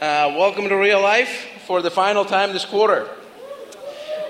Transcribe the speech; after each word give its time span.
Uh, 0.00 0.32
welcome 0.34 0.66
to 0.66 0.74
Real 0.76 1.02
Life 1.02 1.46
for 1.66 1.82
the 1.82 1.90
final 1.90 2.24
time 2.24 2.54
this 2.54 2.64
quarter. 2.64 3.06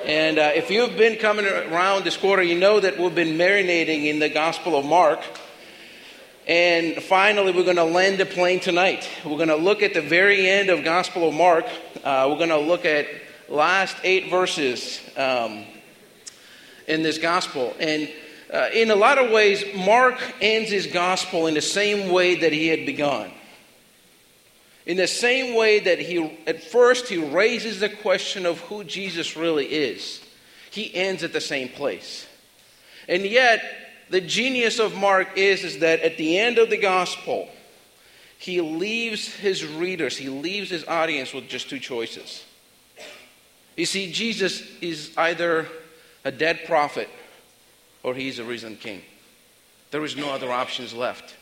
And 0.04 0.36
uh, 0.36 0.50
if 0.52 0.68
you've 0.68 0.96
been 0.96 1.16
coming 1.16 1.46
around 1.46 2.02
this 2.02 2.16
quarter, 2.16 2.42
you 2.42 2.58
know 2.58 2.80
that 2.80 2.98
we've 2.98 3.14
been 3.14 3.38
marinating 3.38 4.06
in 4.06 4.18
the 4.18 4.28
Gospel 4.28 4.76
of 4.76 4.84
Mark. 4.84 5.20
And 6.48 7.00
finally, 7.00 7.52
we're 7.52 7.62
going 7.62 7.76
to 7.76 7.84
land 7.84 8.18
the 8.18 8.26
plane 8.26 8.58
tonight. 8.58 9.08
We're 9.24 9.36
going 9.36 9.46
to 9.46 9.54
look 9.54 9.80
at 9.84 9.94
the 9.94 10.00
very 10.00 10.50
end 10.50 10.70
of 10.70 10.82
Gospel 10.82 11.28
of 11.28 11.34
Mark. 11.34 11.66
Uh, 12.02 12.26
we're 12.28 12.38
going 12.38 12.48
to 12.48 12.58
look 12.58 12.84
at 12.84 13.06
last 13.48 13.96
eight 14.02 14.28
verses 14.28 15.00
um, 15.16 15.62
in 16.88 17.04
this 17.04 17.18
Gospel. 17.18 17.76
And 17.78 18.10
uh, 18.52 18.70
in 18.74 18.90
a 18.90 18.96
lot 18.96 19.18
of 19.18 19.30
ways, 19.30 19.62
Mark 19.76 20.20
ends 20.40 20.68
his 20.68 20.88
Gospel 20.88 21.46
in 21.46 21.54
the 21.54 21.62
same 21.62 22.10
way 22.10 22.34
that 22.40 22.52
he 22.52 22.66
had 22.66 22.86
begun. 22.86 23.30
In 24.86 24.96
the 24.96 25.06
same 25.06 25.54
way 25.54 25.78
that 25.80 25.98
he, 25.98 26.38
at 26.46 26.62
first, 26.62 27.08
he 27.08 27.18
raises 27.18 27.80
the 27.80 27.88
question 27.88 28.46
of 28.46 28.60
who 28.60 28.84
Jesus 28.84 29.36
really 29.36 29.66
is, 29.66 30.20
he 30.70 30.94
ends 30.94 31.22
at 31.22 31.32
the 31.32 31.40
same 31.40 31.68
place. 31.68 32.26
And 33.08 33.24
yet, 33.24 33.62
the 34.08 34.20
genius 34.20 34.78
of 34.78 34.94
Mark 34.94 35.36
is, 35.36 35.64
is 35.64 35.78
that 35.80 36.00
at 36.00 36.16
the 36.16 36.38
end 36.38 36.58
of 36.58 36.70
the 36.70 36.76
gospel, 36.76 37.48
he 38.38 38.60
leaves 38.60 39.28
his 39.28 39.64
readers, 39.64 40.16
he 40.16 40.28
leaves 40.28 40.70
his 40.70 40.86
audience 40.86 41.32
with 41.32 41.48
just 41.48 41.68
two 41.68 41.78
choices. 41.78 42.44
You 43.76 43.86
see, 43.86 44.10
Jesus 44.12 44.62
is 44.80 45.12
either 45.16 45.68
a 46.24 46.32
dead 46.32 46.64
prophet 46.66 47.08
or 48.02 48.14
he's 48.14 48.38
a 48.38 48.44
risen 48.44 48.76
king. 48.76 49.02
There 49.90 50.04
is 50.04 50.16
no 50.16 50.30
other 50.30 50.50
options 50.50 50.94
left. 50.94 51.36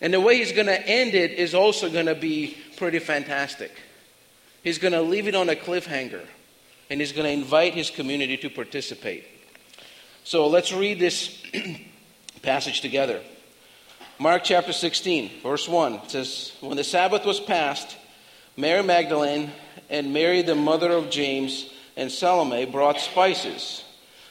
And 0.00 0.14
the 0.14 0.20
way 0.20 0.36
he's 0.36 0.52
going 0.52 0.66
to 0.66 0.86
end 0.86 1.14
it 1.14 1.32
is 1.32 1.54
also 1.54 1.90
going 1.90 2.06
to 2.06 2.14
be 2.14 2.56
pretty 2.76 2.98
fantastic. 2.98 3.72
He's 4.62 4.78
going 4.78 4.92
to 4.92 5.02
leave 5.02 5.28
it 5.28 5.34
on 5.34 5.48
a 5.48 5.54
cliffhanger, 5.54 6.24
and 6.88 7.00
he's 7.00 7.12
going 7.12 7.26
to 7.26 7.32
invite 7.32 7.74
his 7.74 7.90
community 7.90 8.36
to 8.38 8.50
participate. 8.50 9.24
So 10.24 10.46
let's 10.46 10.72
read 10.72 10.98
this 10.98 11.42
passage 12.42 12.80
together. 12.80 13.20
Mark 14.18 14.44
chapter 14.44 14.72
16, 14.72 15.40
verse 15.42 15.66
1 15.66 16.08
says, 16.08 16.52
When 16.60 16.76
the 16.76 16.84
Sabbath 16.84 17.24
was 17.24 17.40
passed, 17.40 17.96
Mary 18.56 18.82
Magdalene 18.82 19.50
and 19.88 20.12
Mary, 20.12 20.42
the 20.42 20.54
mother 20.54 20.92
of 20.92 21.10
James, 21.10 21.70
and 21.96 22.12
Salome 22.12 22.66
brought 22.66 23.00
spices 23.00 23.82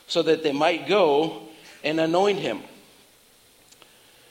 so 0.07 0.21
that 0.21 0.43
they 0.43 0.51
might 0.51 0.87
go 0.87 1.43
and 1.83 1.99
anoint 1.99 2.39
him. 2.39 2.61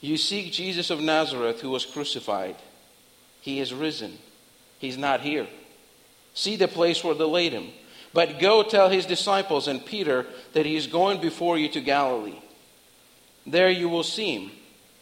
You 0.00 0.16
seek 0.16 0.52
Jesus 0.52 0.90
of 0.90 1.00
Nazareth 1.00 1.60
who 1.60 1.70
was 1.70 1.84
crucified. 1.84 2.56
He 3.40 3.60
is 3.60 3.74
risen. 3.74 4.18
He's 4.78 4.96
not 4.96 5.20
here. 5.20 5.46
See 6.34 6.56
the 6.56 6.68
place 6.68 7.04
where 7.04 7.14
they 7.14 7.24
laid 7.24 7.52
him. 7.52 7.68
But 8.12 8.40
go 8.40 8.62
tell 8.62 8.88
his 8.88 9.06
disciples 9.06 9.68
and 9.68 9.84
Peter 9.84 10.26
that 10.52 10.66
he 10.66 10.76
is 10.76 10.86
going 10.86 11.20
before 11.20 11.58
you 11.58 11.68
to 11.70 11.80
Galilee. 11.80 12.40
There 13.46 13.70
you 13.70 13.88
will 13.88 14.02
see 14.02 14.34
him, 14.34 14.50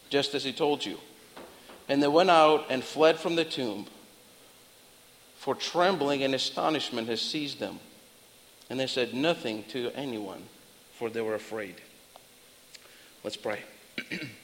just 0.09 0.35
as 0.35 0.43
he 0.43 0.53
told 0.53 0.85
you. 0.85 0.97
And 1.87 2.03
they 2.03 2.07
went 2.07 2.29
out 2.29 2.65
and 2.69 2.83
fled 2.83 3.17
from 3.17 3.35
the 3.35 3.45
tomb, 3.45 3.87
for 5.37 5.55
trembling 5.55 6.23
and 6.23 6.35
astonishment 6.35 7.07
has 7.07 7.21
seized 7.21 7.59
them. 7.59 7.79
And 8.69 8.79
they 8.79 8.87
said 8.87 9.13
nothing 9.13 9.63
to 9.69 9.91
anyone, 9.95 10.43
for 10.93 11.09
they 11.09 11.21
were 11.21 11.35
afraid. 11.35 11.75
Let's 13.23 13.37
pray. 13.37 13.59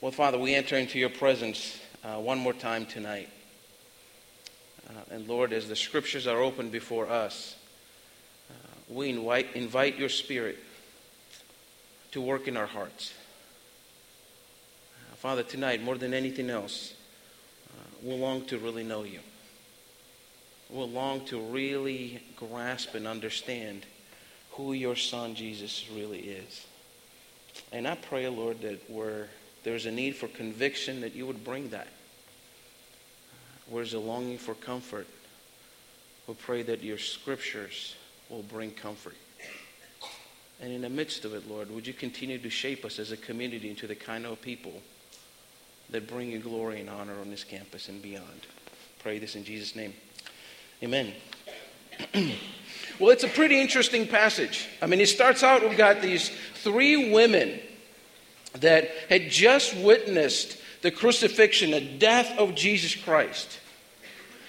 Well, 0.00 0.12
Father, 0.12 0.38
we 0.38 0.54
enter 0.54 0.76
into 0.76 0.96
your 0.96 1.08
presence 1.08 1.76
uh, 2.04 2.20
one 2.20 2.38
more 2.38 2.52
time 2.52 2.86
tonight. 2.86 3.28
Uh, 4.88 4.92
and 5.10 5.26
Lord, 5.26 5.52
as 5.52 5.66
the 5.66 5.74
scriptures 5.74 6.28
are 6.28 6.40
open 6.40 6.70
before 6.70 7.10
us, 7.10 7.56
uh, 8.48 8.54
we 8.88 9.08
invite, 9.08 9.48
invite 9.56 9.98
your 9.98 10.08
Spirit 10.08 10.56
to 12.12 12.20
work 12.20 12.46
in 12.46 12.56
our 12.56 12.66
hearts. 12.66 13.12
Uh, 15.10 15.16
Father, 15.16 15.42
tonight, 15.42 15.82
more 15.82 15.98
than 15.98 16.14
anything 16.14 16.48
else, 16.48 16.94
uh, 17.68 17.82
we 18.00 18.14
long 18.14 18.44
to 18.44 18.58
really 18.58 18.84
know 18.84 19.02
you. 19.02 19.18
We 20.70 20.84
long 20.84 21.24
to 21.24 21.40
really 21.40 22.22
grasp 22.36 22.94
and 22.94 23.08
understand 23.08 23.84
who 24.52 24.74
your 24.74 24.94
Son 24.94 25.34
Jesus 25.34 25.86
really 25.92 26.20
is. 26.20 26.66
And 27.72 27.88
I 27.88 27.96
pray, 27.96 28.28
Lord, 28.28 28.60
that 28.60 28.88
we're 28.88 29.26
there's 29.64 29.86
a 29.86 29.90
need 29.90 30.16
for 30.16 30.28
conviction, 30.28 31.00
that 31.00 31.14
you 31.14 31.26
would 31.26 31.44
bring 31.44 31.70
that. 31.70 31.88
Where's 33.68 33.94
a 33.94 33.98
longing 33.98 34.38
for 34.38 34.54
comfort? 34.54 35.06
We 36.26 36.34
pray 36.34 36.62
that 36.62 36.82
your 36.82 36.98
scriptures 36.98 37.96
will 38.28 38.42
bring 38.42 38.70
comfort. 38.70 39.16
And 40.60 40.72
in 40.72 40.82
the 40.82 40.88
midst 40.88 41.24
of 41.24 41.34
it, 41.34 41.48
Lord, 41.48 41.70
would 41.70 41.86
you 41.86 41.92
continue 41.92 42.38
to 42.38 42.50
shape 42.50 42.84
us 42.84 42.98
as 42.98 43.12
a 43.12 43.16
community 43.16 43.70
into 43.70 43.86
the 43.86 43.94
kind 43.94 44.26
of 44.26 44.40
people 44.42 44.82
that 45.90 46.06
bring 46.06 46.30
you 46.30 46.38
glory 46.38 46.80
and 46.80 46.90
honor 46.90 47.18
on 47.20 47.30
this 47.30 47.44
campus 47.44 47.88
and 47.88 48.02
beyond. 48.02 48.46
Pray 48.98 49.18
this 49.18 49.36
in 49.36 49.44
Jesus' 49.44 49.74
name. 49.74 49.94
Amen. 50.82 51.12
well, 52.98 53.10
it's 53.10 53.24
a 53.24 53.28
pretty 53.28 53.60
interesting 53.60 54.06
passage. 54.06 54.68
I 54.82 54.86
mean, 54.86 55.00
it 55.00 55.08
starts 55.08 55.42
out, 55.42 55.62
we've 55.62 55.78
got 55.78 56.02
these 56.02 56.30
three 56.56 57.10
women 57.10 57.60
that 58.54 58.88
had 59.08 59.30
just 59.30 59.76
witnessed 59.76 60.58
the 60.82 60.90
crucifixion, 60.90 61.70
the 61.72 61.80
death 61.80 62.38
of 62.38 62.54
Jesus 62.54 62.94
Christ. 62.94 63.58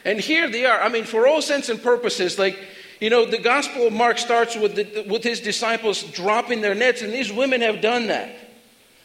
And 0.06 0.20
here 0.20 0.50
they 0.50 0.66
are. 0.66 0.82
I 0.82 0.90
mean, 0.90 1.04
for 1.04 1.28
all 1.28 1.42
sense 1.42 1.70
and 1.70 1.82
purposes, 1.82 2.40
like, 2.40 2.58
you 3.00 3.10
know, 3.10 3.26
the 3.26 3.38
Gospel 3.38 3.88
of 3.88 3.94
Mark 3.94 4.18
starts 4.18 4.56
with, 4.56 4.76
the, 4.76 5.06
with 5.10 5.24
his 5.24 5.40
disciples 5.40 6.04
dropping 6.04 6.62
their 6.62 6.76
nets, 6.76 7.02
and 7.02 7.14
these 7.14 7.32
women 7.32 7.62
have 7.62 7.82
done 7.82 8.08
that. 8.08 8.30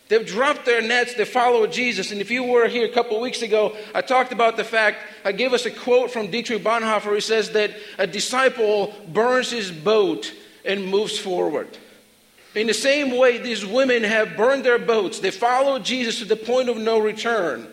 They've 0.08 0.26
dropped 0.26 0.66
their 0.66 0.82
nets, 0.82 1.14
they 1.14 1.24
follow 1.24 1.66
Jesus. 1.66 2.12
And 2.12 2.20
if 2.20 2.30
you 2.30 2.44
were 2.44 2.68
here 2.68 2.86
a 2.86 2.92
couple 2.92 3.20
weeks 3.20 3.40
ago, 3.40 3.74
I 3.94 4.02
talked 4.02 4.32
about 4.32 4.56
the 4.56 4.64
fact, 4.64 4.98
I 5.24 5.32
gave 5.32 5.52
us 5.52 5.64
a 5.64 5.70
quote 5.70 6.10
from 6.10 6.30
Dietrich 6.30 6.62
Bonhoeffer 6.62 7.04
who 7.04 7.20
says 7.20 7.50
that 7.52 7.70
a 7.98 8.06
disciple 8.06 8.94
burns 9.08 9.50
his 9.50 9.70
boat 9.70 10.32
and 10.64 10.86
moves 10.86 11.18
forward. 11.18 11.78
In 12.54 12.68
the 12.68 12.74
same 12.74 13.16
way, 13.16 13.38
these 13.38 13.66
women 13.66 14.04
have 14.04 14.36
burned 14.36 14.64
their 14.64 14.78
boats. 14.78 15.18
They 15.18 15.32
followed 15.32 15.84
Jesus 15.84 16.20
to 16.20 16.24
the 16.24 16.36
point 16.36 16.68
of 16.68 16.76
no 16.76 16.98
return. 16.98 17.66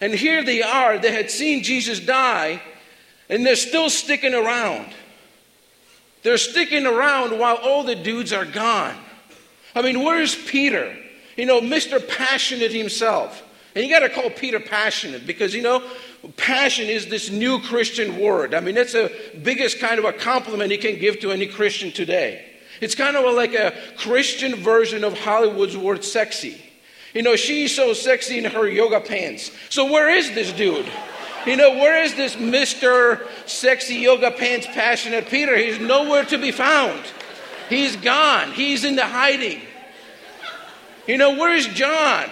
And 0.00 0.14
here 0.14 0.42
they 0.42 0.62
are. 0.62 0.98
They 0.98 1.12
had 1.12 1.30
seen 1.30 1.62
Jesus 1.62 2.00
die, 2.00 2.62
and 3.28 3.44
they're 3.44 3.54
still 3.54 3.90
sticking 3.90 4.34
around. 4.34 4.86
They're 6.22 6.38
sticking 6.38 6.86
around 6.86 7.38
while 7.38 7.56
all 7.56 7.82
the 7.82 7.94
dudes 7.94 8.32
are 8.32 8.46
gone. 8.46 8.96
I 9.74 9.82
mean, 9.82 10.02
where's 10.02 10.34
Peter? 10.34 10.96
You 11.36 11.46
know, 11.46 11.60
Mr. 11.60 12.06
Passionate 12.06 12.72
himself. 12.72 13.42
And 13.74 13.84
you 13.84 13.90
got 13.90 14.00
to 14.00 14.08
call 14.08 14.30
Peter 14.30 14.60
passionate 14.60 15.26
because, 15.26 15.54
you 15.54 15.62
know, 15.62 15.82
passion 16.36 16.88
is 16.88 17.06
this 17.06 17.30
new 17.30 17.60
Christian 17.60 18.20
word. 18.20 18.54
I 18.54 18.60
mean, 18.60 18.74
that's 18.74 18.92
the 18.92 19.10
biggest 19.42 19.80
kind 19.80 19.98
of 19.98 20.04
a 20.04 20.12
compliment 20.12 20.70
you 20.70 20.78
can 20.78 20.98
give 20.98 21.20
to 21.20 21.30
any 21.30 21.46
Christian 21.46 21.90
today. 21.90 22.51
It's 22.82 22.96
kind 22.96 23.16
of 23.16 23.32
like 23.36 23.54
a 23.54 23.72
Christian 23.96 24.56
version 24.56 25.04
of 25.04 25.16
Hollywood's 25.16 25.76
word 25.76 26.04
sexy. 26.04 26.60
You 27.14 27.22
know, 27.22 27.36
she's 27.36 27.72
so 27.72 27.92
sexy 27.92 28.38
in 28.38 28.44
her 28.44 28.66
yoga 28.66 29.00
pants. 29.00 29.52
So 29.68 29.90
where 29.90 30.10
is 30.10 30.32
this 30.32 30.52
dude? 30.52 30.90
You 31.46 31.56
know, 31.56 31.70
where 31.74 32.02
is 32.02 32.16
this 32.16 32.34
Mr. 32.34 33.24
Sexy 33.46 33.96
Yoga 33.96 34.32
Pants 34.32 34.66
Passionate 34.66 35.28
Peter? 35.28 35.56
He's 35.56 35.78
nowhere 35.78 36.24
to 36.24 36.38
be 36.38 36.50
found. 36.50 37.04
He's 37.68 37.94
gone. 37.94 38.50
He's 38.50 38.84
into 38.84 39.04
hiding. 39.04 39.60
You 41.06 41.18
know, 41.18 41.36
where's 41.36 41.68
John? 41.68 42.30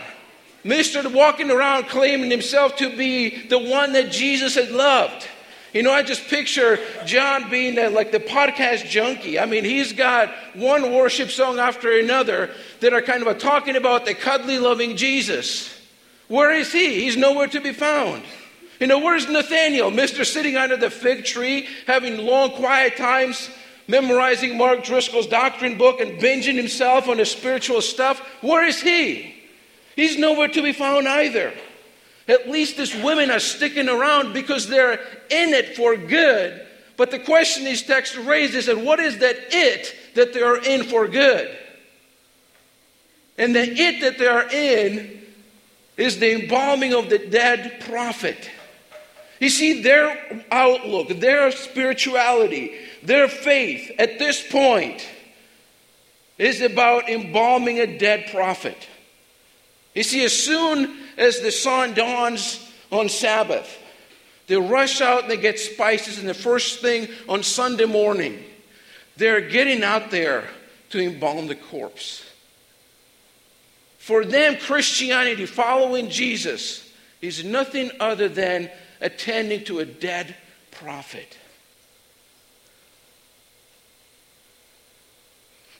Mr. 0.64 1.12
walking 1.12 1.52
around 1.52 1.84
claiming 1.84 2.30
himself 2.30 2.76
to 2.76 2.96
be 2.96 3.46
the 3.46 3.58
one 3.58 3.92
that 3.92 4.10
Jesus 4.10 4.56
had 4.56 4.70
loved. 4.70 5.28
You 5.72 5.84
know, 5.84 5.92
I 5.92 6.02
just 6.02 6.26
picture 6.26 6.78
John 7.06 7.48
being 7.48 7.76
like 7.92 8.10
the 8.10 8.18
podcast 8.18 8.88
junkie. 8.88 9.38
I 9.38 9.46
mean, 9.46 9.64
he's 9.64 9.92
got 9.92 10.30
one 10.54 10.92
worship 10.92 11.30
song 11.30 11.60
after 11.60 11.96
another 11.98 12.50
that 12.80 12.92
are 12.92 13.02
kind 13.02 13.24
of 13.24 13.38
talking 13.38 13.76
about 13.76 14.04
the 14.04 14.14
cuddly, 14.14 14.58
loving 14.58 14.96
Jesus. 14.96 15.72
Where 16.26 16.52
is 16.52 16.72
he? 16.72 17.02
He's 17.02 17.16
nowhere 17.16 17.46
to 17.48 17.60
be 17.60 17.72
found. 17.72 18.22
You 18.80 18.86
know, 18.86 18.98
where's 18.98 19.28
Nathaniel, 19.28 19.90
Mr. 19.90 20.24
sitting 20.24 20.56
under 20.56 20.76
the 20.76 20.90
fig 20.90 21.24
tree, 21.24 21.68
having 21.86 22.16
long, 22.16 22.50
quiet 22.52 22.96
times, 22.96 23.50
memorizing 23.86 24.56
Mark 24.56 24.82
Driscoll's 24.84 25.26
doctrine 25.26 25.76
book 25.76 26.00
and 26.00 26.20
binging 26.20 26.56
himself 26.56 27.06
on 27.06 27.18
the 27.18 27.26
spiritual 27.26 27.82
stuff? 27.82 28.20
Where 28.40 28.64
is 28.64 28.80
he? 28.80 29.34
He's 29.96 30.18
nowhere 30.18 30.48
to 30.48 30.62
be 30.62 30.72
found 30.72 31.06
either. 31.06 31.52
At 32.30 32.48
least 32.48 32.76
these 32.76 32.94
women 32.94 33.28
are 33.32 33.40
sticking 33.40 33.88
around 33.88 34.32
because 34.32 34.68
they're 34.68 34.92
in 34.92 35.52
it 35.52 35.74
for 35.76 35.96
good. 35.96 36.64
But 36.96 37.10
the 37.10 37.18
question 37.18 37.64
these 37.64 37.82
texts 37.82 38.16
raise 38.16 38.54
is 38.54 38.72
what 38.72 39.00
is 39.00 39.18
that 39.18 39.36
it 39.50 39.96
that 40.14 40.32
they 40.32 40.40
are 40.40 40.58
in 40.58 40.84
for 40.84 41.08
good? 41.08 41.50
And 43.36 43.52
the 43.52 43.62
it 43.62 44.02
that 44.02 44.18
they 44.18 44.28
are 44.28 44.48
in 44.48 45.22
is 45.96 46.20
the 46.20 46.42
embalming 46.42 46.94
of 46.94 47.10
the 47.10 47.18
dead 47.18 47.80
prophet. 47.88 48.48
You 49.40 49.48
see, 49.48 49.82
their 49.82 50.44
outlook, 50.52 51.08
their 51.08 51.50
spirituality, 51.50 52.76
their 53.02 53.26
faith 53.26 53.90
at 53.98 54.20
this 54.20 54.46
point 54.48 55.04
is 56.38 56.60
about 56.60 57.08
embalming 57.08 57.80
a 57.80 57.98
dead 57.98 58.28
prophet. 58.30 58.88
You 59.94 60.04
see, 60.04 60.24
as 60.24 60.32
soon 60.32 60.96
as 61.20 61.40
the 61.40 61.52
sun 61.52 61.92
dawns 61.92 62.66
on 62.90 63.08
Sabbath, 63.08 63.78
they 64.46 64.56
rush 64.56 65.00
out 65.00 65.22
and 65.22 65.30
they 65.30 65.36
get 65.36 65.60
spices, 65.60 66.18
and 66.18 66.26
the 66.26 66.34
first 66.34 66.80
thing 66.80 67.08
on 67.28 67.42
Sunday 67.42 67.84
morning, 67.84 68.42
they're 69.16 69.42
getting 69.42 69.84
out 69.84 70.10
there 70.10 70.48
to 70.88 70.98
embalm 70.98 71.46
the 71.46 71.54
corpse. 71.54 72.24
For 73.98 74.24
them, 74.24 74.56
Christianity, 74.56 75.44
following 75.44 76.08
Jesus, 76.08 76.90
is 77.20 77.44
nothing 77.44 77.90
other 78.00 78.28
than 78.28 78.70
attending 79.00 79.62
to 79.64 79.80
a 79.80 79.84
dead 79.84 80.34
prophet. 80.70 81.36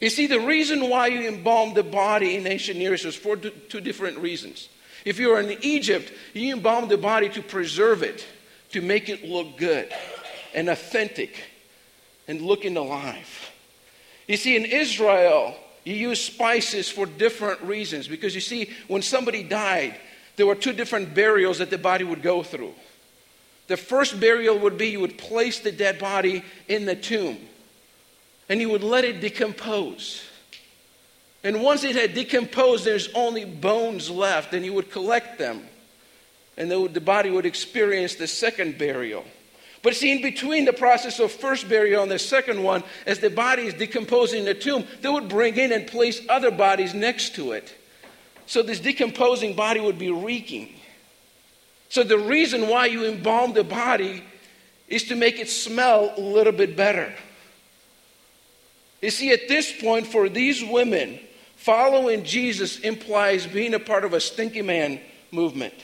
You 0.00 0.10
see, 0.10 0.26
the 0.26 0.40
reason 0.40 0.88
why 0.88 1.08
you 1.08 1.26
embalm 1.26 1.74
the 1.74 1.82
body 1.82 2.36
in 2.36 2.46
ancient 2.46 2.78
East 2.78 3.06
was 3.06 3.16
for 3.16 3.36
two 3.36 3.80
different 3.80 4.18
reasons. 4.18 4.68
If 5.04 5.18
you 5.18 5.30
were 5.30 5.40
in 5.40 5.58
Egypt, 5.62 6.12
you 6.34 6.54
embalm 6.54 6.88
the 6.88 6.98
body 6.98 7.28
to 7.30 7.42
preserve 7.42 8.02
it, 8.02 8.26
to 8.72 8.80
make 8.80 9.08
it 9.08 9.24
look 9.24 9.56
good 9.56 9.92
and 10.54 10.68
authentic 10.68 11.42
and 12.28 12.40
looking 12.40 12.76
alive. 12.76 13.50
You 14.26 14.36
see, 14.36 14.56
in 14.56 14.64
Israel, 14.64 15.56
you 15.84 15.94
use 15.94 16.22
spices 16.22 16.88
for 16.88 17.06
different 17.06 17.60
reasons 17.62 18.06
because 18.06 18.34
you 18.34 18.40
see, 18.40 18.70
when 18.88 19.02
somebody 19.02 19.42
died, 19.42 19.98
there 20.36 20.46
were 20.46 20.54
two 20.54 20.72
different 20.72 21.14
burials 21.14 21.58
that 21.58 21.70
the 21.70 21.78
body 21.78 22.04
would 22.04 22.22
go 22.22 22.42
through. 22.42 22.74
The 23.66 23.76
first 23.76 24.20
burial 24.20 24.58
would 24.58 24.78
be 24.78 24.88
you 24.88 25.00
would 25.00 25.18
place 25.18 25.60
the 25.60 25.72
dead 25.72 25.98
body 25.98 26.44
in 26.68 26.86
the 26.86 26.96
tomb 26.96 27.38
and 28.48 28.60
you 28.60 28.68
would 28.68 28.82
let 28.82 29.04
it 29.04 29.20
decompose. 29.20 30.24
And 31.42 31.62
once 31.62 31.84
it 31.84 31.96
had 31.96 32.14
decomposed, 32.14 32.84
there's 32.84 33.08
only 33.14 33.44
bones 33.44 34.10
left, 34.10 34.52
and 34.52 34.64
you 34.64 34.72
would 34.74 34.90
collect 34.90 35.38
them. 35.38 35.62
And 36.56 36.70
the 36.70 37.00
body 37.00 37.30
would 37.30 37.46
experience 37.46 38.16
the 38.16 38.26
second 38.26 38.76
burial. 38.76 39.24
But 39.82 39.96
see, 39.96 40.12
in 40.12 40.20
between 40.20 40.66
the 40.66 40.74
process 40.74 41.18
of 41.20 41.32
first 41.32 41.68
burial 41.68 42.02
and 42.02 42.12
the 42.12 42.18
second 42.18 42.62
one, 42.62 42.82
as 43.06 43.18
the 43.18 43.30
body 43.30 43.66
is 43.66 43.74
decomposing 43.74 44.40
in 44.40 44.44
the 44.44 44.54
tomb, 44.54 44.84
they 45.00 45.08
would 45.08 45.28
bring 45.28 45.56
in 45.56 45.72
and 45.72 45.86
place 45.86 46.20
other 46.28 46.50
bodies 46.50 46.92
next 46.92 47.34
to 47.36 47.52
it. 47.52 47.74
So 48.44 48.62
this 48.62 48.80
decomposing 48.80 49.54
body 49.54 49.80
would 49.80 49.98
be 49.98 50.10
reeking. 50.10 50.74
So, 51.88 52.04
the 52.04 52.18
reason 52.18 52.68
why 52.68 52.86
you 52.86 53.04
embalm 53.04 53.52
the 53.52 53.64
body 53.64 54.22
is 54.86 55.04
to 55.04 55.16
make 55.16 55.40
it 55.40 55.48
smell 55.48 56.14
a 56.16 56.20
little 56.20 56.52
bit 56.52 56.76
better. 56.76 57.12
You 59.00 59.10
see, 59.10 59.32
at 59.32 59.48
this 59.48 59.72
point, 59.80 60.06
for 60.06 60.28
these 60.28 60.62
women, 60.62 61.18
following 61.60 62.24
Jesus 62.24 62.80
implies 62.80 63.46
being 63.46 63.74
a 63.74 63.78
part 63.78 64.04
of 64.04 64.12
a 64.12 64.20
stinky 64.20 64.62
man 64.62 65.00
movement. 65.30 65.74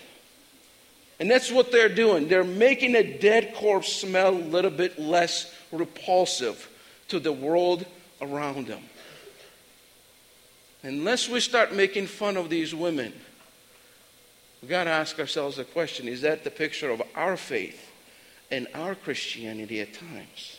And 1.19 1.31
that's 1.31 1.51
what 1.51 1.73
they're 1.73 1.89
doing. 1.89 2.29
They're 2.29 2.45
making 2.45 2.95
a 2.95 3.19
dead 3.19 3.55
corpse 3.55 3.93
smell 3.93 4.35
a 4.35 4.37
little 4.37 4.71
bit 4.71 4.99
less 4.99 5.53
repulsive 5.73 6.69
to 7.09 7.19
the 7.19 7.33
world 7.33 7.87
around 8.21 8.67
them. 8.67 8.83
Unless 10.83 11.29
we 11.29 11.41
start 11.41 11.75
making 11.75 12.07
fun 12.07 12.37
of 12.37 12.51
these 12.51 12.75
women, 12.75 13.13
We've 14.67 14.71
got 14.71 14.85
to 14.85 14.91
ask 14.91 15.19
ourselves 15.21 15.59
the 15.59 15.65
question 15.65 16.09
is 16.09 16.23
that 16.23 16.43
the 16.43 16.51
picture 16.51 16.91
of 16.91 17.03
our 17.15 17.37
faith 17.37 17.91
and 18.51 18.67
our 18.75 18.97
Christianity 18.97 19.81
at 19.81 19.95
times? 19.95 20.59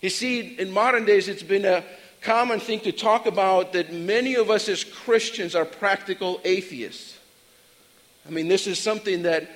You 0.00 0.10
see, 0.10 0.58
in 0.58 0.72
modern 0.72 1.04
days, 1.04 1.28
it's 1.28 1.44
been 1.44 1.64
a 1.64 1.84
common 2.24 2.58
thing 2.58 2.80
to 2.80 2.92
talk 2.92 3.26
about 3.26 3.74
that 3.74 3.92
many 3.92 4.34
of 4.34 4.50
us 4.50 4.68
as 4.68 4.82
Christians 4.82 5.54
are 5.54 5.64
practical 5.64 6.40
atheists. 6.44 7.18
I 8.26 8.30
mean, 8.30 8.48
this 8.48 8.66
is 8.66 8.78
something 8.78 9.22
that 9.22 9.48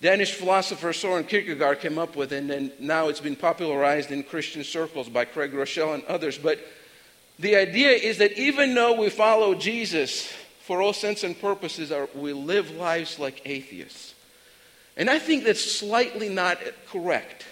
Danish 0.00 0.32
philosopher 0.34 0.92
Soren 0.92 1.24
Kierkegaard 1.24 1.80
came 1.80 1.98
up 1.98 2.16
with, 2.16 2.32
and 2.32 2.50
then 2.50 2.72
now 2.80 3.08
it's 3.08 3.20
been 3.20 3.36
popularized 3.36 4.10
in 4.10 4.22
Christian 4.22 4.64
circles 4.64 5.08
by 5.08 5.24
Craig 5.24 5.52
Groeschel 5.52 5.94
and 5.94 6.04
others. 6.04 6.36
But 6.36 6.58
the 7.38 7.56
idea 7.56 7.90
is 7.90 8.18
that 8.18 8.36
even 8.38 8.74
though 8.74 9.00
we 9.00 9.10
follow 9.10 9.54
Jesus, 9.54 10.32
for 10.62 10.82
all 10.82 10.92
sense 10.92 11.22
and 11.22 11.38
purposes, 11.40 11.92
we 12.14 12.32
live 12.32 12.70
lives 12.72 13.18
like 13.18 13.42
atheists. 13.44 14.14
And 14.96 15.08
I 15.08 15.18
think 15.18 15.44
that's 15.44 15.64
slightly 15.64 16.28
not 16.28 16.58
correct. 16.88 17.46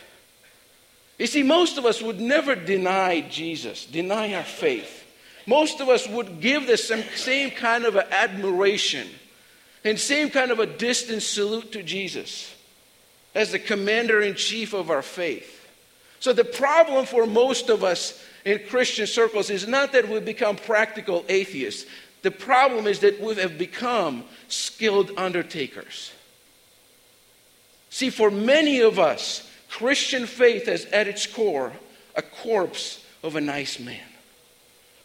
You 1.18 1.26
see, 1.26 1.42
most 1.42 1.78
of 1.78 1.84
us 1.84 2.00
would 2.00 2.20
never 2.20 2.54
deny 2.54 3.20
Jesus, 3.22 3.84
deny 3.84 4.34
our 4.34 4.44
faith. 4.44 5.04
Most 5.46 5.80
of 5.80 5.88
us 5.88 6.06
would 6.08 6.40
give 6.40 6.66
the 6.66 6.76
same, 6.76 7.50
kind 7.50 7.84
of 7.84 7.96
admiration 7.96 9.08
and 9.84 9.98
same 9.98 10.30
kind 10.30 10.50
of 10.50 10.60
a 10.60 10.66
distant 10.66 11.22
salute 11.22 11.72
to 11.72 11.82
Jesus 11.82 12.54
as 13.34 13.52
the 13.52 13.58
commander 13.58 14.20
in 14.20 14.34
chief 14.34 14.74
of 14.74 14.90
our 14.90 15.02
faith. 15.02 15.66
So, 16.20 16.32
the 16.32 16.44
problem 16.44 17.06
for 17.06 17.26
most 17.26 17.70
of 17.70 17.82
us 17.82 18.22
in 18.44 18.60
Christian 18.68 19.06
circles 19.06 19.50
is 19.50 19.66
not 19.66 19.92
that 19.92 20.08
we 20.08 20.20
become 20.20 20.56
practical 20.56 21.24
atheists. 21.28 21.88
The 22.22 22.30
problem 22.30 22.86
is 22.86 23.00
that 23.00 23.20
we 23.20 23.36
have 23.36 23.56
become 23.56 24.24
skilled 24.48 25.12
undertakers. 25.16 26.12
See, 27.90 28.10
for 28.10 28.30
many 28.30 28.80
of 28.80 28.98
us, 28.98 29.47
Christian 29.68 30.26
faith 30.26 30.68
is 30.68 30.84
at 30.86 31.08
its 31.08 31.26
core 31.26 31.72
a 32.16 32.22
corpse 32.22 33.04
of 33.22 33.36
a 33.36 33.40
nice 33.40 33.78
man 33.78 34.00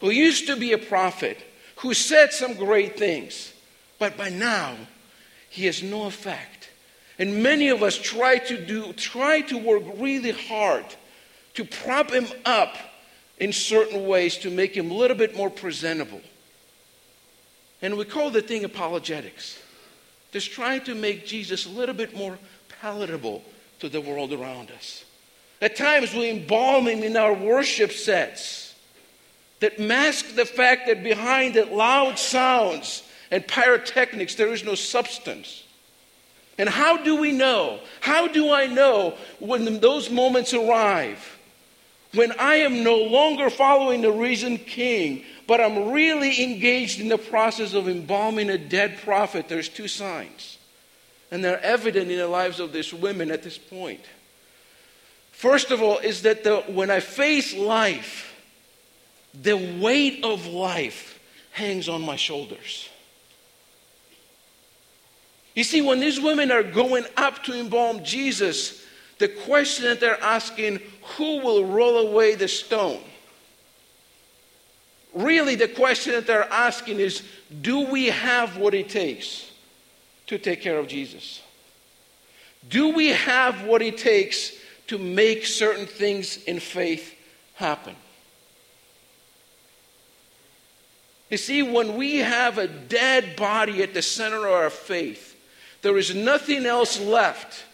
who 0.00 0.10
used 0.10 0.46
to 0.46 0.56
be 0.56 0.72
a 0.72 0.78
prophet, 0.78 1.38
who 1.76 1.94
said 1.94 2.32
some 2.32 2.54
great 2.54 2.98
things, 2.98 3.52
but 3.98 4.16
by 4.16 4.28
now 4.28 4.76
he 5.48 5.66
has 5.66 5.82
no 5.82 6.06
effect. 6.06 6.68
And 7.18 7.42
many 7.42 7.68
of 7.68 7.82
us 7.82 7.96
try 7.96 8.38
to 8.38 8.64
do 8.64 8.92
try 8.92 9.40
to 9.42 9.56
work 9.56 9.82
really 9.96 10.32
hard 10.32 10.84
to 11.54 11.64
prop 11.64 12.10
him 12.10 12.26
up 12.44 12.76
in 13.38 13.52
certain 13.52 14.06
ways 14.06 14.36
to 14.38 14.50
make 14.50 14.76
him 14.76 14.90
a 14.90 14.94
little 14.94 15.16
bit 15.16 15.36
more 15.36 15.50
presentable. 15.50 16.20
And 17.80 17.96
we 17.96 18.04
call 18.04 18.30
the 18.30 18.42
thing 18.42 18.64
apologetics. 18.64 19.58
Just 20.32 20.50
trying 20.50 20.82
to 20.84 20.94
make 20.94 21.26
Jesus 21.26 21.66
a 21.66 21.70
little 21.70 21.94
bit 21.94 22.16
more 22.16 22.38
palatable 22.80 23.44
to 23.84 23.90
the 23.90 24.00
world 24.00 24.32
around 24.32 24.70
us. 24.70 25.04
At 25.60 25.76
times 25.76 26.14
we 26.14 26.30
embalm 26.30 26.88
him 26.88 27.02
in 27.02 27.18
our 27.18 27.34
worship 27.34 27.92
sets 27.92 28.74
that 29.60 29.78
mask 29.78 30.34
the 30.34 30.46
fact 30.46 30.86
that 30.86 31.04
behind 31.04 31.52
the 31.52 31.66
loud 31.66 32.18
sounds 32.18 33.02
and 33.30 33.46
pyrotechnics 33.46 34.36
there 34.36 34.52
is 34.54 34.64
no 34.64 34.74
substance. 34.74 35.64
And 36.56 36.66
how 36.66 36.96
do 36.96 37.16
we 37.16 37.32
know? 37.32 37.80
How 38.00 38.26
do 38.26 38.50
I 38.50 38.68
know 38.68 39.18
when 39.38 39.80
those 39.80 40.08
moments 40.08 40.54
arrive? 40.54 41.38
When 42.14 42.32
I 42.38 42.56
am 42.56 42.84
no 42.84 42.96
longer 42.96 43.50
following 43.50 44.00
the 44.00 44.12
risen 44.12 44.56
king, 44.56 45.24
but 45.46 45.60
I'm 45.60 45.90
really 45.90 46.42
engaged 46.42 47.00
in 47.00 47.08
the 47.08 47.18
process 47.18 47.74
of 47.74 47.86
embalming 47.86 48.48
a 48.48 48.56
dead 48.56 48.98
prophet, 49.04 49.48
there's 49.48 49.68
two 49.68 49.88
signs. 49.88 50.56
And 51.30 51.44
they're 51.44 51.62
evident 51.62 52.10
in 52.10 52.18
the 52.18 52.28
lives 52.28 52.60
of 52.60 52.72
these 52.72 52.92
women 52.92 53.30
at 53.30 53.42
this 53.42 53.58
point. 53.58 54.04
First 55.32 55.70
of 55.70 55.82
all, 55.82 55.98
is 55.98 56.22
that 56.22 56.44
the, 56.44 56.58
when 56.68 56.90
I 56.90 57.00
face 57.00 57.54
life, 57.54 58.34
the 59.34 59.56
weight 59.80 60.24
of 60.24 60.46
life 60.46 61.18
hangs 61.52 61.88
on 61.88 62.02
my 62.02 62.16
shoulders. 62.16 62.88
You 65.54 65.64
see, 65.64 65.82
when 65.82 66.00
these 66.00 66.20
women 66.20 66.50
are 66.50 66.62
going 66.62 67.04
up 67.16 67.42
to 67.44 67.58
embalm 67.58 68.04
Jesus, 68.04 68.84
the 69.18 69.28
question 69.28 69.84
that 69.84 70.00
they're 70.00 70.20
asking, 70.22 70.80
who 71.16 71.38
will 71.40 71.64
roll 71.64 71.98
away 71.98 72.34
the 72.34 72.48
stone? 72.48 73.00
Really, 75.14 75.54
the 75.54 75.68
question 75.68 76.12
that 76.14 76.26
they're 76.26 76.50
asking 76.50 76.98
is 76.98 77.22
do 77.60 77.86
we 77.88 78.06
have 78.06 78.56
what 78.56 78.74
it 78.74 78.88
takes? 78.88 79.50
To 80.26 80.38
take 80.38 80.60
care 80.60 80.78
of 80.78 80.88
Jesus? 80.88 81.42
Do 82.68 82.90
we 82.90 83.08
have 83.08 83.64
what 83.64 83.82
it 83.82 83.98
takes 83.98 84.52
to 84.86 84.98
make 84.98 85.46
certain 85.46 85.86
things 85.86 86.42
in 86.44 86.60
faith 86.60 87.14
happen? 87.54 87.96
You 91.30 91.38
see, 91.38 91.62
when 91.62 91.96
we 91.96 92.18
have 92.18 92.58
a 92.58 92.68
dead 92.68 93.36
body 93.36 93.82
at 93.82 93.94
the 93.94 94.02
center 94.02 94.46
of 94.46 94.52
our 94.52 94.70
faith, 94.70 95.36
there 95.82 95.98
is 95.98 96.14
nothing 96.14 96.64
else 96.64 97.00
left 97.00 97.64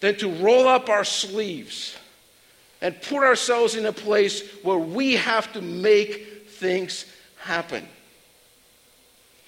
than 0.00 0.16
to 0.16 0.28
roll 0.28 0.66
up 0.66 0.88
our 0.88 1.04
sleeves 1.04 1.96
and 2.80 3.00
put 3.02 3.22
ourselves 3.22 3.76
in 3.76 3.86
a 3.86 3.92
place 3.92 4.42
where 4.62 4.78
we 4.78 5.14
have 5.14 5.52
to 5.52 5.62
make 5.62 6.48
things 6.48 7.06
happen. 7.36 7.86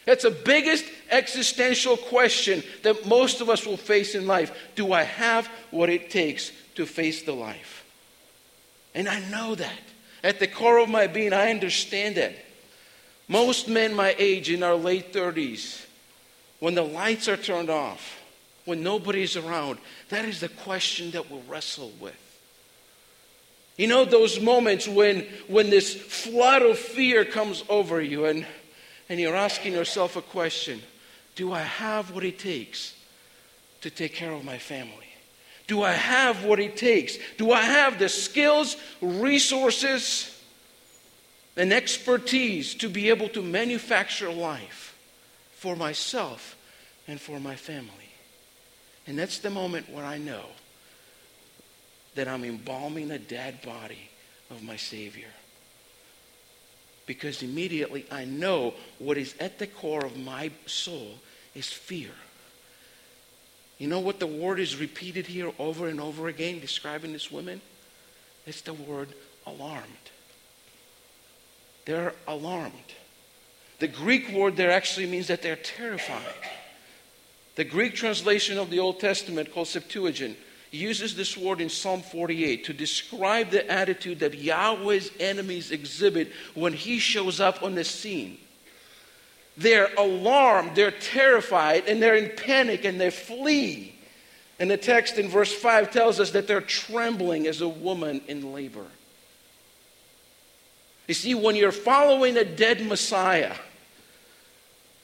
That's 0.04 0.24
the 0.24 0.30
biggest 0.30 0.84
existential 1.10 1.96
question 1.96 2.62
that 2.82 3.06
most 3.06 3.40
of 3.40 3.48
us 3.48 3.66
will 3.66 3.76
face 3.76 4.14
in 4.14 4.26
life. 4.26 4.52
Do 4.74 4.92
I 4.92 5.02
have 5.02 5.46
what 5.70 5.88
it 5.88 6.10
takes 6.10 6.52
to 6.74 6.84
face 6.84 7.22
the 7.22 7.32
life? 7.32 7.84
And 8.94 9.08
I 9.08 9.20
know 9.30 9.54
that. 9.54 9.80
At 10.22 10.40
the 10.40 10.46
core 10.46 10.78
of 10.78 10.88
my 10.88 11.06
being, 11.06 11.32
I 11.32 11.50
understand 11.50 12.16
that. 12.16 12.34
Most 13.28 13.68
men 13.68 13.94
my 13.94 14.14
age 14.18 14.50
in 14.50 14.62
our 14.62 14.74
late 14.74 15.12
30s, 15.12 15.84
when 16.60 16.74
the 16.74 16.82
lights 16.82 17.28
are 17.28 17.36
turned 17.36 17.70
off, 17.70 18.20
when 18.64 18.82
nobody's 18.82 19.36
around, 19.36 19.78
that 20.10 20.24
is 20.24 20.40
the 20.40 20.48
question 20.48 21.10
that 21.12 21.30
we'll 21.30 21.42
wrestle 21.48 21.92
with. 22.00 22.20
You 23.76 23.88
know, 23.88 24.04
those 24.04 24.38
moments 24.38 24.86
when, 24.86 25.26
when 25.48 25.68
this 25.68 25.94
flood 25.94 26.62
of 26.62 26.78
fear 26.78 27.24
comes 27.24 27.64
over 27.68 28.00
you 28.00 28.26
and, 28.26 28.46
and 29.08 29.20
you're 29.20 29.36
asking 29.36 29.72
yourself 29.72 30.16
a 30.16 30.22
question 30.22 30.82
Do 31.34 31.52
I 31.52 31.62
have 31.62 32.10
what 32.10 32.24
it 32.24 32.38
takes 32.38 32.94
to 33.82 33.90
take 33.90 34.14
care 34.14 34.32
of 34.32 34.44
my 34.44 34.58
family? 34.58 35.08
Do 35.66 35.82
I 35.82 35.92
have 35.92 36.44
what 36.44 36.60
it 36.60 36.76
takes? 36.76 37.16
Do 37.38 37.52
I 37.52 37.62
have 37.62 37.98
the 37.98 38.08
skills, 38.08 38.76
resources, 39.00 40.30
and 41.56 41.72
expertise 41.72 42.74
to 42.76 42.88
be 42.88 43.08
able 43.08 43.28
to 43.30 43.42
manufacture 43.42 44.30
life 44.30 44.96
for 45.54 45.74
myself 45.74 46.56
and 47.08 47.20
for 47.20 47.40
my 47.40 47.56
family? 47.56 47.90
And 49.06 49.18
that's 49.18 49.38
the 49.38 49.50
moment 49.50 49.90
where 49.90 50.04
I 50.04 50.18
know 50.18 50.44
that 52.14 52.28
I'm 52.28 52.44
embalming 52.44 53.08
the 53.08 53.18
dead 53.18 53.62
body 53.62 54.10
of 54.50 54.62
my 54.62 54.76
Savior. 54.76 55.28
Because 57.06 57.42
immediately 57.42 58.06
I 58.10 58.24
know 58.24 58.74
what 58.98 59.18
is 59.18 59.34
at 59.38 59.58
the 59.58 59.66
core 59.66 60.04
of 60.04 60.16
my 60.16 60.50
soul 60.66 61.18
is 61.54 61.70
fear. 61.70 62.10
You 63.78 63.88
know 63.88 64.00
what 64.00 64.20
the 64.20 64.26
word 64.26 64.60
is 64.60 64.76
repeated 64.76 65.26
here 65.26 65.52
over 65.58 65.88
and 65.88 66.00
over 66.00 66.28
again 66.28 66.60
describing 66.60 67.12
this 67.12 67.30
woman? 67.30 67.60
It's 68.46 68.60
the 68.60 68.74
word 68.74 69.08
alarmed. 69.46 69.84
They're 71.84 72.14
alarmed. 72.26 72.72
The 73.80 73.88
Greek 73.88 74.30
word 74.30 74.56
there 74.56 74.70
actually 74.70 75.06
means 75.06 75.26
that 75.26 75.42
they're 75.42 75.56
terrified. 75.56 76.22
The 77.56 77.64
Greek 77.64 77.94
translation 77.94 78.58
of 78.58 78.70
the 78.70 78.78
Old 78.78 79.00
Testament, 79.00 79.52
called 79.52 79.68
Septuagint, 79.68 80.36
uses 80.74 81.14
this 81.14 81.36
word 81.36 81.60
in 81.60 81.68
Psalm 81.68 82.02
48 82.02 82.64
to 82.64 82.72
describe 82.72 83.50
the 83.50 83.70
attitude 83.70 84.20
that 84.20 84.34
Yahweh's 84.34 85.10
enemies 85.20 85.70
exhibit 85.70 86.32
when 86.54 86.72
he 86.72 86.98
shows 86.98 87.40
up 87.40 87.62
on 87.62 87.74
the 87.74 87.84
scene. 87.84 88.38
They're 89.56 89.90
alarmed, 89.96 90.74
they're 90.74 90.90
terrified, 90.90 91.84
and 91.86 92.02
they're 92.02 92.16
in 92.16 92.36
panic 92.36 92.84
and 92.84 93.00
they 93.00 93.10
flee. 93.10 93.94
And 94.58 94.70
the 94.70 94.76
text 94.76 95.18
in 95.18 95.28
verse 95.28 95.52
5 95.52 95.90
tells 95.90 96.20
us 96.20 96.32
that 96.32 96.46
they're 96.46 96.60
trembling 96.60 97.46
as 97.46 97.60
a 97.60 97.68
woman 97.68 98.20
in 98.26 98.52
labor. 98.52 98.86
You 101.06 101.14
see, 101.14 101.34
when 101.34 101.54
you're 101.54 101.72
following 101.72 102.36
a 102.36 102.44
dead 102.44 102.84
Messiah, 102.86 103.54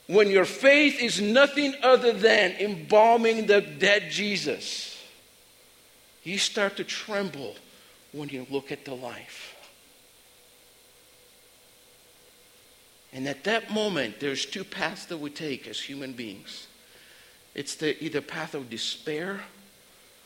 when 0.07 0.29
your 0.29 0.45
faith 0.45 1.01
is 1.01 1.21
nothing 1.21 1.75
other 1.83 2.11
than 2.11 2.51
embalming 2.53 3.45
the 3.45 3.61
dead 3.61 4.09
Jesus, 4.09 4.90
you 6.23 6.37
start 6.37 6.77
to 6.77 6.83
tremble 6.83 7.55
when 8.11 8.29
you 8.29 8.45
look 8.49 8.71
at 8.71 8.85
the 8.85 8.93
life. 8.93 9.55
And 13.13 13.27
at 13.27 13.43
that 13.43 13.71
moment, 13.71 14.19
there's 14.19 14.45
two 14.45 14.63
paths 14.63 15.05
that 15.05 15.17
we 15.17 15.29
take 15.29 15.67
as 15.67 15.79
human 15.79 16.13
beings. 16.13 16.67
It's 17.53 17.75
the 17.75 18.01
either 18.03 18.21
path 18.21 18.53
of 18.55 18.69
despair 18.69 19.41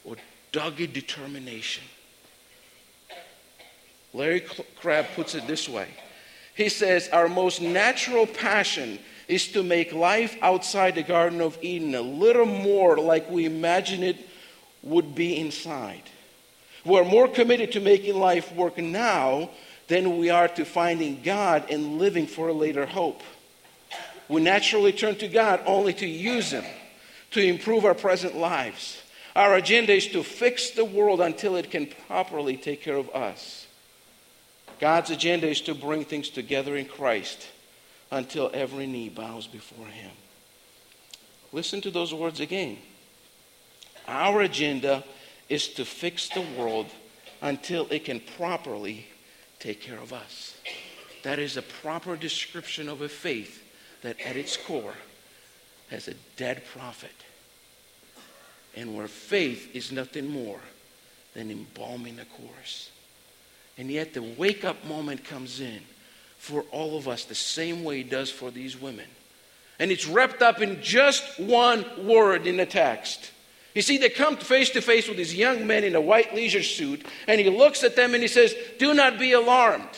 or 0.03 0.17
dogged 0.51 0.93
determination. 0.93 1.83
Larry 4.13 4.41
Crabb 4.75 5.07
puts 5.15 5.35
it 5.35 5.47
this 5.47 5.67
way. 5.67 5.87
He 6.55 6.69
says, 6.69 7.09
Our 7.09 7.27
most 7.27 7.61
natural 7.61 8.27
passion 8.27 8.99
is 9.27 9.47
to 9.49 9.63
make 9.63 9.91
life 9.91 10.37
outside 10.41 10.95
the 10.95 11.03
Garden 11.03 11.41
of 11.41 11.57
Eden 11.61 11.95
a 11.95 12.01
little 12.01 12.45
more 12.45 12.97
like 12.97 13.29
we 13.29 13.45
imagine 13.45 14.03
it 14.03 14.17
would 14.85 15.15
be 15.15 15.37
inside. 15.37 16.03
We're 16.85 17.03
more 17.03 17.27
committed 17.27 17.73
to 17.73 17.79
making 17.79 18.15
life 18.15 18.53
work 18.53 18.77
now 18.77 19.49
than 19.87 20.17
we 20.17 20.29
are 20.29 20.47
to 20.49 20.63
finding 20.63 21.21
God 21.23 21.65
and 21.69 21.97
living 21.97 22.27
for 22.27 22.47
a 22.47 22.53
later 22.53 22.85
hope. 22.85 23.21
We 24.29 24.41
naturally 24.41 24.91
turn 24.91 25.15
to 25.17 25.27
God 25.27 25.61
only 25.65 25.93
to 25.95 26.07
use 26.07 26.51
Him 26.51 26.63
to 27.31 27.41
improve 27.41 27.85
our 27.85 27.93
present 27.93 28.35
lives. 28.35 29.01
Our 29.35 29.55
agenda 29.55 29.93
is 29.93 30.07
to 30.07 30.23
fix 30.23 30.71
the 30.71 30.85
world 30.85 31.19
until 31.19 31.57
it 31.57 31.69
can 31.69 31.87
properly 32.07 32.55
take 32.55 32.81
care 32.81 32.95
of 32.95 33.09
us. 33.09 33.67
God's 34.79 35.09
agenda 35.09 35.47
is 35.47 35.61
to 35.61 35.75
bring 35.75 36.05
things 36.05 36.29
together 36.29 36.75
in 36.75 36.85
Christ 36.85 37.47
until 38.11 38.49
every 38.53 38.87
knee 38.87 39.09
bows 39.09 39.47
before 39.47 39.87
Him. 39.87 40.11
Listen 41.51 41.81
to 41.81 41.91
those 41.91 42.13
words 42.13 42.39
again. 42.39 42.77
Our 44.07 44.41
agenda 44.41 45.03
is 45.49 45.67
to 45.69 45.85
fix 45.85 46.29
the 46.29 46.45
world 46.57 46.87
until 47.41 47.87
it 47.91 48.05
can 48.05 48.19
properly 48.37 49.07
take 49.59 49.81
care 49.81 49.99
of 49.99 50.13
us. 50.13 50.57
That 51.23 51.39
is 51.39 51.57
a 51.57 51.61
proper 51.61 52.15
description 52.15 52.87
of 52.87 53.01
a 53.01 53.09
faith 53.09 53.63
that 54.01 54.19
at 54.21 54.35
its 54.35 54.57
core 54.57 54.93
has 55.89 56.07
a 56.07 56.13
dead 56.37 56.63
prophet. 56.73 57.13
And 58.75 58.95
where 58.95 59.07
faith 59.07 59.73
is 59.75 59.91
nothing 59.91 60.29
more 60.29 60.59
than 61.33 61.49
embalming 61.49 62.17
the 62.17 62.25
corpse. 62.25 62.91
And 63.77 63.89
yet 63.89 64.13
the 64.13 64.21
wake 64.21 64.63
up 64.63 64.85
moment 64.85 65.23
comes 65.23 65.59
in 65.59 65.81
for 66.37 66.61
all 66.71 66.97
of 66.97 67.07
us 67.07 67.25
the 67.25 67.35
same 67.35 67.83
way 67.83 68.01
it 68.01 68.09
does 68.09 68.29
for 68.29 68.51
these 68.51 68.79
women. 68.79 69.07
And 69.79 69.91
it's 69.91 70.07
wrapped 70.07 70.41
up 70.41 70.61
in 70.61 70.81
just 70.81 71.39
one 71.39 71.85
word 72.05 72.47
in 72.47 72.57
the 72.57 72.65
text 72.65 73.31
you 73.75 73.81
see, 73.81 73.97
they 73.97 74.09
come 74.09 74.37
face 74.37 74.69
to 74.71 74.81
face 74.81 75.07
with 75.09 75.17
these 75.17 75.35
young 75.35 75.67
men 75.67 75.83
in 75.83 75.95
a 75.95 76.01
white 76.01 76.33
leisure 76.33 76.63
suit, 76.63 77.05
and 77.27 77.41
he 77.41 77.49
looks 77.49 77.83
at 77.83 77.97
them 77.97 78.13
and 78.13 78.23
he 78.23 78.29
says, 78.29 78.55
Do 78.79 78.93
not 78.93 79.19
be 79.19 79.33
alarmed. 79.33 79.89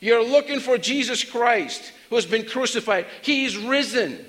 You're 0.00 0.24
looking 0.24 0.58
for 0.58 0.78
Jesus 0.78 1.22
Christ 1.22 1.92
who 2.08 2.16
has 2.16 2.24
been 2.24 2.46
crucified. 2.46 3.06
He's 3.20 3.58
risen. 3.58 4.24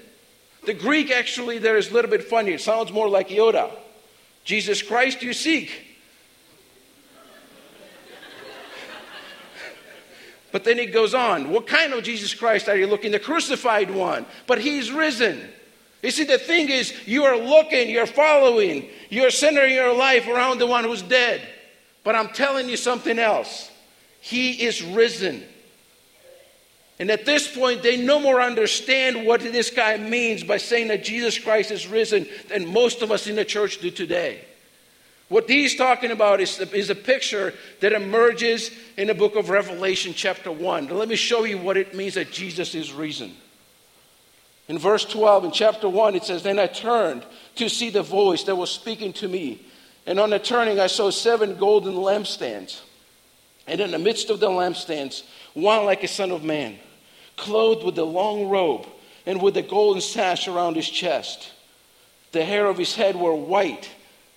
The 0.66 0.74
Greek 0.74 1.10
actually 1.10 1.58
there 1.58 1.78
is 1.78 1.90
a 1.90 1.94
little 1.94 2.12
bit 2.12 2.24
funny. 2.24 2.52
It 2.52 2.62
sounds 2.62 2.92
more 2.92 3.08
like 3.08 3.30
Yoda. 3.30 3.72
Jesus 4.44 4.82
Christ 4.82 5.24
you 5.24 5.32
seek. 5.32 5.72
But 10.52 10.64
then 10.64 10.78
he 10.78 10.86
goes 10.86 11.14
on. 11.14 11.50
What 11.50 11.68
kind 11.68 11.94
of 11.94 12.04
Jesus 12.04 12.34
Christ 12.34 12.70
are 12.70 12.78
you 12.78 12.88
looking? 12.88 13.12
The 13.12 13.20
crucified 13.20 13.92
one. 13.92 14.26
But 14.48 14.60
he's 14.60 14.92
risen. 14.92 15.50
You 16.02 16.12
see, 16.12 16.24
the 16.24 16.38
thing 16.38 16.70
is, 16.70 16.94
you 17.08 17.24
are 17.24 17.38
looking, 17.38 17.90
you're 17.90 18.06
following, 18.06 18.88
you're 19.10 19.32
centering 19.32 19.74
your 19.74 19.94
life 19.96 20.28
around 20.28 20.60
the 20.60 20.68
one 20.68 20.84
who's 20.84 21.02
dead. 21.02 21.42
But 22.04 22.16
I'm 22.16 22.30
telling 22.30 22.70
you 22.70 22.78
something 22.78 23.18
else. 23.18 23.72
He 24.22 24.64
is 24.64 24.84
risen. 24.84 25.44
And 27.00 27.12
at 27.12 27.26
this 27.26 27.54
point, 27.54 27.84
they 27.84 27.98
no 27.98 28.20
more 28.20 28.42
understand 28.42 29.26
what 29.26 29.42
this 29.42 29.70
guy 29.70 29.98
means 29.98 30.44
by 30.44 30.58
saying 30.58 30.88
that 30.88 31.04
Jesus 31.04 31.38
Christ 31.38 31.72
is 31.72 31.88
risen 31.88 32.28
than 32.48 32.72
most 32.72 33.02
of 33.02 33.12
us 33.12 33.28
in 33.28 33.36
the 33.36 33.44
church 33.44 33.80
do 33.80 33.92
today. 33.92 34.46
What 35.28 35.50
he's 35.50 35.76
talking 35.76 36.12
about 36.12 36.40
is, 36.40 36.60
is 36.60 36.92
a 36.92 36.96
picture 36.96 37.54
that 37.80 37.94
emerges 37.94 38.70
in 38.96 39.08
the 39.08 39.16
book 39.16 39.36
of 39.36 39.50
Revelation, 39.50 40.14
chapter 40.16 40.52
1. 40.52 40.88
Let 40.88 41.10
me 41.10 41.16
show 41.16 41.44
you 41.46 41.58
what 41.58 41.78
it 41.78 41.96
means 41.96 42.14
that 42.14 42.32
Jesus 42.32 42.76
is 42.76 42.94
risen. 42.94 43.36
In 44.68 44.80
verse 44.80 45.06
12, 45.06 45.46
in 45.46 45.52
chapter 45.52 45.88
1, 45.88 46.16
it 46.16 46.24
says, 46.24 46.44
Then 46.44 46.58
I 46.58 46.68
turned 46.68 47.26
to 47.56 47.70
see 47.70 47.90
the 47.90 48.02
voice 48.02 48.44
that 48.44 48.56
was 48.56 48.72
speaking 48.72 49.14
to 49.14 49.28
me. 49.28 49.62
And 50.08 50.20
on 50.20 50.32
the 50.32 50.40
turning, 50.40 50.80
I 50.80 50.88
saw 50.88 51.12
seven 51.12 51.58
golden 51.58 51.94
lampstands. 51.94 52.82
And 53.68 53.80
in 53.80 53.92
the 53.92 54.00
midst 54.00 54.30
of 54.30 54.40
the 54.40 54.50
lampstands, 54.50 55.24
one 55.54 55.86
like 55.86 56.04
a 56.04 56.08
son 56.08 56.32
of 56.32 56.44
man, 56.44 56.78
clothed 57.38 57.84
with 57.84 57.98
a 57.98 58.04
long 58.04 58.50
robe 58.50 58.88
and 59.26 59.42
with 59.42 59.58
a 59.58 59.62
golden 59.62 60.02
sash 60.02 60.48
around 60.48 60.76
his 60.76 60.90
chest. 60.90 61.52
The 62.32 62.46
hair 62.46 62.68
of 62.68 62.78
his 62.78 62.96
head 62.96 63.16
were 63.16 63.34
white, 63.34 63.90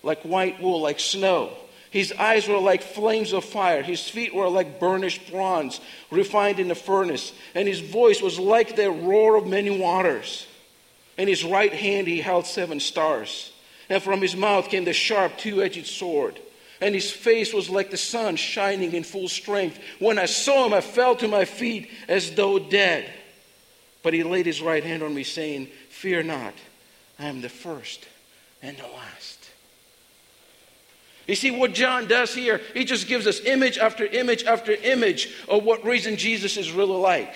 like 0.03 0.21
white 0.21 0.61
wool, 0.61 0.81
like 0.81 0.99
snow. 0.99 1.51
His 1.91 2.11
eyes 2.13 2.47
were 2.47 2.59
like 2.59 2.83
flames 2.83 3.33
of 3.33 3.43
fire. 3.43 3.81
His 3.81 4.07
feet 4.07 4.33
were 4.33 4.49
like 4.49 4.79
burnished 4.79 5.31
bronze, 5.31 5.81
refined 6.11 6.59
in 6.59 6.67
the 6.67 6.75
furnace. 6.75 7.33
And 7.55 7.67
his 7.67 7.79
voice 7.79 8.21
was 8.21 8.37
like 8.37 8.75
the 8.75 8.91
roar 8.91 9.35
of 9.35 9.47
many 9.47 9.71
waters. 9.71 10.45
In 11.17 11.27
his 11.27 11.43
right 11.43 11.73
hand 11.73 12.07
he 12.07 12.21
held 12.21 12.45
seven 12.45 12.79
stars. 12.79 13.51
And 13.89 14.03
from 14.03 14.21
his 14.21 14.35
mouth 14.35 14.69
came 14.69 14.85
the 14.85 14.93
sharp 14.93 15.37
two 15.37 15.63
edged 15.63 15.87
sword. 15.87 16.39
And 16.79 16.93
his 16.93 17.11
face 17.11 17.53
was 17.53 17.69
like 17.69 17.91
the 17.91 17.97
sun 17.97 18.35
shining 18.35 18.93
in 18.93 19.03
full 19.03 19.27
strength. 19.27 19.79
When 19.97 20.19
I 20.19 20.27
saw 20.27 20.65
him, 20.65 20.73
I 20.73 20.81
fell 20.81 21.15
to 21.17 21.27
my 21.27 21.45
feet 21.45 21.89
as 22.07 22.31
though 22.35 22.59
dead. 22.59 23.11
But 24.01 24.13
he 24.13 24.23
laid 24.23 24.45
his 24.45 24.61
right 24.61 24.83
hand 24.83 25.03
on 25.03 25.13
me, 25.13 25.23
saying, 25.23 25.67
Fear 25.89 26.23
not, 26.23 26.53
I 27.17 27.25
am 27.25 27.41
the 27.41 27.49
first 27.49 28.07
and 28.61 28.77
the 28.77 28.87
last. 28.87 29.38
You 31.29 31.35
see 31.35 31.51
what 31.51 31.73
John 31.73 32.07
does 32.07 32.33
here? 32.33 32.59
He 32.73 32.83
just 32.83 33.07
gives 33.07 33.27
us 33.27 33.39
image 33.41 33.77
after 33.77 34.03
image 34.03 34.45
after 34.45 34.71
image 34.71 35.31
of 35.47 35.63
what 35.63 35.85
reason 35.85 36.17
Jesus 36.17 36.57
is 36.57 36.71
really 36.71 36.97
like. 36.97 37.35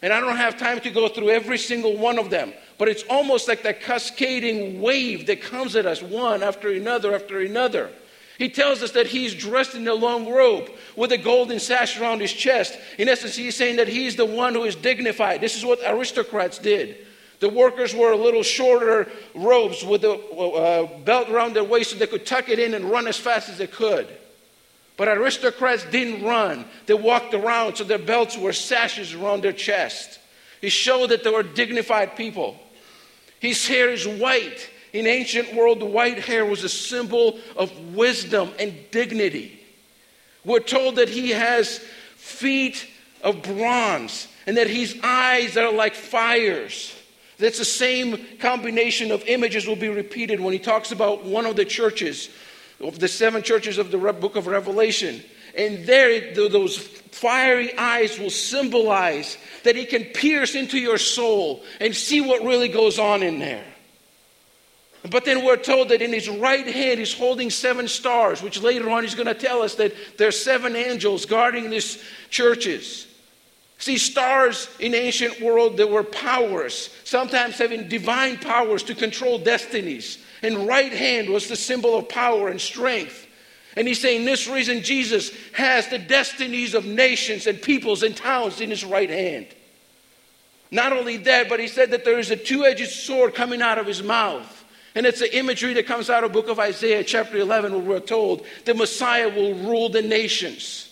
And 0.00 0.12
I 0.12 0.20
don't 0.20 0.36
have 0.36 0.56
time 0.56 0.78
to 0.80 0.90
go 0.90 1.08
through 1.08 1.30
every 1.30 1.58
single 1.58 1.96
one 1.96 2.20
of 2.20 2.30
them, 2.30 2.52
but 2.78 2.88
it's 2.88 3.02
almost 3.10 3.48
like 3.48 3.64
that 3.64 3.82
cascading 3.82 4.80
wave 4.80 5.26
that 5.26 5.42
comes 5.42 5.74
at 5.74 5.86
us 5.86 6.00
one 6.00 6.44
after 6.44 6.70
another 6.70 7.12
after 7.12 7.40
another. 7.40 7.90
He 8.38 8.48
tells 8.48 8.80
us 8.80 8.92
that 8.92 9.08
he's 9.08 9.34
dressed 9.34 9.74
in 9.74 9.86
a 9.88 9.92
long 9.92 10.30
robe 10.30 10.70
with 10.94 11.10
a 11.10 11.18
golden 11.18 11.58
sash 11.58 12.00
around 12.00 12.20
his 12.20 12.32
chest. 12.32 12.78
In 12.96 13.08
essence, 13.08 13.34
he's 13.34 13.56
saying 13.56 13.76
that 13.76 13.88
he's 13.88 14.14
the 14.14 14.24
one 14.24 14.54
who 14.54 14.62
is 14.62 14.76
dignified. 14.76 15.40
This 15.40 15.56
is 15.56 15.64
what 15.64 15.80
aristocrats 15.84 16.58
did. 16.58 16.96
The 17.40 17.48
workers 17.48 17.94
wore 17.94 18.12
a 18.12 18.16
little 18.16 18.42
shorter 18.42 19.10
robes 19.34 19.82
with 19.82 20.04
a 20.04 20.12
uh, 20.12 20.98
belt 21.00 21.30
around 21.30 21.54
their 21.54 21.64
waist 21.64 21.90
so 21.90 21.96
they 21.96 22.06
could 22.06 22.26
tuck 22.26 22.50
it 22.50 22.58
in 22.58 22.74
and 22.74 22.84
run 22.84 23.08
as 23.08 23.16
fast 23.16 23.48
as 23.48 23.58
they 23.58 23.66
could. 23.66 24.06
But 24.98 25.08
aristocrats 25.08 25.84
didn't 25.90 26.22
run. 26.22 26.66
They 26.84 26.92
walked 26.92 27.32
around 27.32 27.76
so 27.76 27.84
their 27.84 27.98
belts 27.98 28.36
were 28.36 28.52
sashes 28.52 29.14
around 29.14 29.42
their 29.42 29.54
chest. 29.54 30.20
He 30.60 30.68
showed 30.68 31.08
that 31.08 31.24
they 31.24 31.30
were 31.30 31.42
dignified 31.42 32.16
people. 32.16 32.58
His 33.40 33.66
hair 33.66 33.88
is 33.88 34.06
white. 34.06 34.68
In 34.92 35.06
ancient 35.06 35.54
world, 35.54 35.82
white 35.82 36.18
hair 36.18 36.44
was 36.44 36.62
a 36.64 36.68
symbol 36.68 37.38
of 37.56 37.94
wisdom 37.94 38.50
and 38.58 38.74
dignity. 38.90 39.58
We're 40.44 40.60
told 40.60 40.96
that 40.96 41.08
he 41.08 41.30
has 41.30 41.78
feet 42.16 42.86
of 43.22 43.42
bronze 43.42 44.28
and 44.46 44.58
that 44.58 44.68
his 44.68 44.98
eyes 45.02 45.56
are 45.56 45.72
like 45.72 45.94
fires. 45.94 46.94
That's 47.40 47.58
the 47.58 47.64
same 47.64 48.18
combination 48.38 49.10
of 49.10 49.24
images 49.26 49.66
will 49.66 49.76
be 49.76 49.88
repeated 49.88 50.40
when 50.40 50.52
he 50.52 50.58
talks 50.58 50.92
about 50.92 51.24
one 51.24 51.46
of 51.46 51.56
the 51.56 51.64
churches, 51.64 52.28
of 52.80 52.98
the 52.98 53.08
seven 53.08 53.42
churches 53.42 53.78
of 53.78 53.90
the 53.90 53.98
book 53.98 54.36
of 54.36 54.46
Revelation. 54.46 55.22
And 55.56 55.84
there, 55.86 56.34
those 56.34 56.78
fiery 56.78 57.76
eyes 57.76 58.18
will 58.18 58.30
symbolize 58.30 59.36
that 59.64 59.74
he 59.74 59.84
can 59.84 60.04
pierce 60.04 60.54
into 60.54 60.78
your 60.78 60.98
soul 60.98 61.64
and 61.80 61.94
see 61.96 62.20
what 62.20 62.44
really 62.44 62.68
goes 62.68 62.98
on 62.98 63.22
in 63.22 63.40
there. 63.40 63.64
But 65.10 65.24
then 65.24 65.44
we're 65.44 65.56
told 65.56 65.88
that 65.88 66.02
in 66.02 66.12
his 66.12 66.28
right 66.28 66.66
hand 66.66 66.98
he's 66.98 67.14
holding 67.14 67.48
seven 67.48 67.88
stars, 67.88 68.42
which 68.42 68.60
later 68.60 68.90
on 68.90 69.02
he's 69.02 69.14
going 69.14 69.26
to 69.26 69.34
tell 69.34 69.62
us 69.62 69.76
that 69.76 69.94
there's 70.18 70.38
seven 70.38 70.76
angels 70.76 71.24
guarding 71.24 71.70
these 71.70 72.02
churches. 72.28 73.06
See, 73.80 73.96
stars 73.96 74.68
in 74.78 74.94
ancient 74.94 75.40
world, 75.40 75.78
they 75.78 75.84
were 75.84 76.04
powers, 76.04 76.90
sometimes 77.04 77.56
having 77.56 77.88
divine 77.88 78.36
powers 78.36 78.82
to 78.84 78.94
control 78.94 79.38
destinies. 79.38 80.18
And 80.42 80.68
right 80.68 80.92
hand 80.92 81.30
was 81.30 81.48
the 81.48 81.56
symbol 81.56 81.96
of 81.96 82.08
power 82.08 82.48
and 82.48 82.60
strength. 82.60 83.26
And 83.76 83.88
he's 83.88 84.00
saying 84.00 84.26
this 84.26 84.46
reason 84.46 84.82
Jesus 84.82 85.30
has 85.54 85.88
the 85.88 85.98
destinies 85.98 86.74
of 86.74 86.84
nations 86.84 87.46
and 87.46 87.60
peoples 87.60 88.02
and 88.02 88.14
towns 88.14 88.60
in 88.60 88.68
his 88.68 88.84
right 88.84 89.08
hand. 89.08 89.46
Not 90.70 90.92
only 90.92 91.16
that, 91.16 91.48
but 91.48 91.58
he 91.58 91.66
said 91.66 91.92
that 91.92 92.04
there 92.04 92.18
is 92.18 92.30
a 92.30 92.36
two 92.36 92.66
edged 92.66 92.90
sword 92.90 93.34
coming 93.34 93.62
out 93.62 93.78
of 93.78 93.86
his 93.86 94.02
mouth. 94.02 94.58
And 94.94 95.06
it's 95.06 95.20
the 95.20 95.38
imagery 95.38 95.72
that 95.74 95.86
comes 95.86 96.10
out 96.10 96.22
of 96.22 96.32
book 96.32 96.48
of 96.48 96.58
Isaiah, 96.58 97.02
chapter 97.02 97.38
11, 97.38 97.72
where 97.72 97.80
we're 97.80 98.00
told 98.00 98.44
the 98.66 98.74
Messiah 98.74 99.30
will 99.30 99.54
rule 99.54 99.88
the 99.88 100.02
nations 100.02 100.89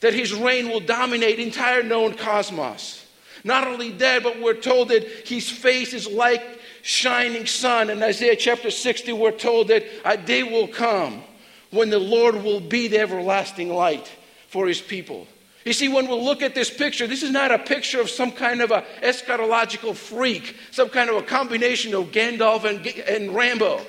that 0.00 0.14
his 0.14 0.32
reign 0.32 0.68
will 0.68 0.80
dominate 0.80 1.38
entire 1.38 1.82
known 1.82 2.14
cosmos. 2.14 3.04
Not 3.44 3.66
only 3.66 3.90
that, 3.92 4.22
but 4.22 4.40
we're 4.40 4.54
told 4.54 4.88
that 4.88 5.04
his 5.26 5.50
face 5.50 5.92
is 5.92 6.06
like 6.06 6.42
shining 6.82 7.46
sun. 7.46 7.90
In 7.90 8.02
Isaiah 8.02 8.36
chapter 8.36 8.70
60, 8.70 9.12
we're 9.12 9.30
told 9.32 9.68
that 9.68 9.84
a 10.04 10.16
day 10.16 10.42
will 10.42 10.68
come 10.68 11.22
when 11.70 11.90
the 11.90 11.98
Lord 11.98 12.42
will 12.42 12.60
be 12.60 12.88
the 12.88 12.98
everlasting 12.98 13.68
light 13.68 14.10
for 14.48 14.66
his 14.66 14.80
people. 14.80 15.26
You 15.64 15.72
see, 15.72 15.88
when 15.88 16.08
we 16.08 16.14
look 16.14 16.40
at 16.40 16.54
this 16.54 16.70
picture, 16.70 17.06
this 17.06 17.22
is 17.22 17.30
not 17.30 17.52
a 17.52 17.58
picture 17.58 18.00
of 18.00 18.08
some 18.08 18.32
kind 18.32 18.62
of 18.62 18.70
a 18.70 18.84
eschatological 19.02 19.94
freak, 19.94 20.56
some 20.70 20.88
kind 20.88 21.10
of 21.10 21.16
a 21.16 21.22
combination 21.22 21.94
of 21.94 22.06
Gandalf 22.06 22.64
and, 22.64 22.86
and 22.86 23.34
Rambo. 23.34 23.80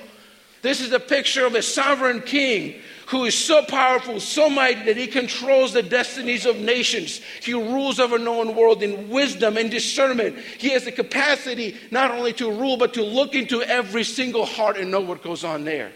This 0.62 0.80
is 0.82 0.92
a 0.92 1.00
picture 1.00 1.46
of 1.46 1.54
a 1.54 1.62
sovereign 1.62 2.20
king 2.20 2.82
who 3.10 3.24
is 3.24 3.34
so 3.34 3.60
powerful, 3.62 4.20
so 4.20 4.48
mighty 4.48 4.84
that 4.84 4.96
he 4.96 5.08
controls 5.08 5.72
the 5.72 5.82
destinies 5.82 6.46
of 6.46 6.56
nations. 6.56 7.20
He 7.42 7.52
rules 7.52 7.98
over 7.98 8.20
known 8.20 8.54
world 8.54 8.84
in 8.84 9.08
wisdom 9.08 9.56
and 9.56 9.68
discernment. 9.68 10.38
He 10.38 10.70
has 10.70 10.84
the 10.84 10.92
capacity 10.92 11.76
not 11.90 12.12
only 12.12 12.32
to 12.34 12.48
rule, 12.48 12.76
but 12.76 12.94
to 12.94 13.02
look 13.02 13.34
into 13.34 13.62
every 13.62 14.04
single 14.04 14.46
heart 14.46 14.76
and 14.76 14.92
know 14.92 15.00
what 15.00 15.24
goes 15.24 15.42
on 15.42 15.64
there. 15.64 15.90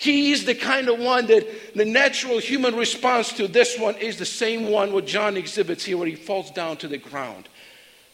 He 0.00 0.32
is 0.32 0.44
the 0.44 0.56
kind 0.56 0.88
of 0.88 0.98
one 0.98 1.26
that 1.26 1.74
the 1.76 1.84
natural 1.84 2.40
human 2.40 2.74
response 2.74 3.32
to 3.34 3.46
this 3.46 3.78
one 3.78 3.94
is 3.96 4.18
the 4.18 4.26
same 4.26 4.70
one 4.70 4.92
what 4.92 5.06
John 5.06 5.36
exhibits 5.36 5.84
here, 5.84 5.98
where 5.98 6.08
he 6.08 6.16
falls 6.16 6.50
down 6.50 6.78
to 6.78 6.88
the 6.88 6.98
ground 6.98 7.48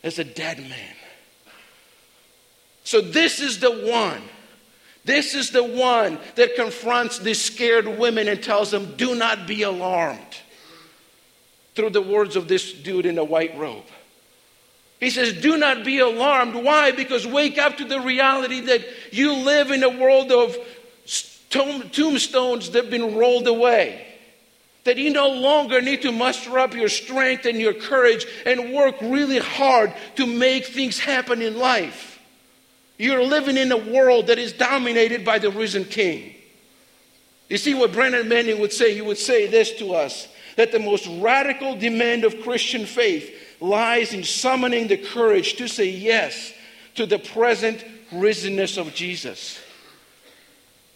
as 0.02 0.18
a 0.18 0.24
dead 0.24 0.58
man. 0.58 0.96
So, 2.84 3.00
this 3.00 3.40
is 3.40 3.60
the 3.60 3.70
one 3.70 4.20
this 5.04 5.34
is 5.34 5.50
the 5.50 5.64
one 5.64 6.18
that 6.36 6.56
confronts 6.56 7.18
these 7.18 7.40
scared 7.40 7.86
women 7.86 8.26
and 8.26 8.42
tells 8.42 8.70
them, 8.70 8.94
Do 8.96 9.14
not 9.14 9.46
be 9.46 9.62
alarmed, 9.62 10.20
through 11.74 11.90
the 11.90 12.02
words 12.02 12.36
of 12.36 12.48
this 12.48 12.72
dude 12.72 13.06
in 13.06 13.18
a 13.18 13.24
white 13.24 13.56
robe. 13.58 13.84
He 15.00 15.10
says, 15.10 15.34
Do 15.34 15.58
not 15.58 15.84
be 15.84 15.98
alarmed. 15.98 16.54
Why? 16.54 16.92
Because 16.92 17.26
wake 17.26 17.58
up 17.58 17.76
to 17.76 17.84
the 17.84 18.00
reality 18.00 18.60
that 18.62 18.82
you 19.12 19.34
live 19.34 19.70
in 19.70 19.82
a 19.82 19.90
world 19.90 20.32
of 20.32 20.56
tombstones 21.50 22.70
that 22.70 22.84
have 22.84 22.90
been 22.90 23.14
rolled 23.14 23.46
away. 23.46 24.06
That 24.84 24.96
you 24.96 25.10
no 25.10 25.28
longer 25.28 25.82
need 25.82 26.02
to 26.02 26.12
muster 26.12 26.58
up 26.58 26.74
your 26.74 26.88
strength 26.88 27.46
and 27.46 27.58
your 27.58 27.74
courage 27.74 28.26
and 28.46 28.72
work 28.72 28.96
really 29.02 29.38
hard 29.38 29.92
to 30.16 30.26
make 30.26 30.66
things 30.66 30.98
happen 30.98 31.42
in 31.42 31.58
life. 31.58 32.13
You're 32.96 33.24
living 33.24 33.56
in 33.56 33.72
a 33.72 33.76
world 33.76 34.28
that 34.28 34.38
is 34.38 34.52
dominated 34.52 35.24
by 35.24 35.38
the 35.38 35.50
risen 35.50 35.84
king. 35.84 36.34
You 37.48 37.58
see 37.58 37.74
what 37.74 37.92
Brennan 37.92 38.28
Manning 38.28 38.60
would 38.60 38.72
say? 38.72 38.94
He 38.94 39.02
would 39.02 39.18
say 39.18 39.46
this 39.46 39.72
to 39.78 39.94
us 39.94 40.28
that 40.56 40.72
the 40.72 40.78
most 40.78 41.06
radical 41.20 41.74
demand 41.74 42.24
of 42.24 42.40
Christian 42.42 42.86
faith 42.86 43.32
lies 43.60 44.12
in 44.12 44.22
summoning 44.22 44.86
the 44.86 44.96
courage 44.96 45.54
to 45.54 45.66
say 45.66 45.88
yes 45.88 46.52
to 46.94 47.06
the 47.06 47.18
present 47.18 47.84
risenness 48.12 48.78
of 48.78 48.94
Jesus. 48.94 49.60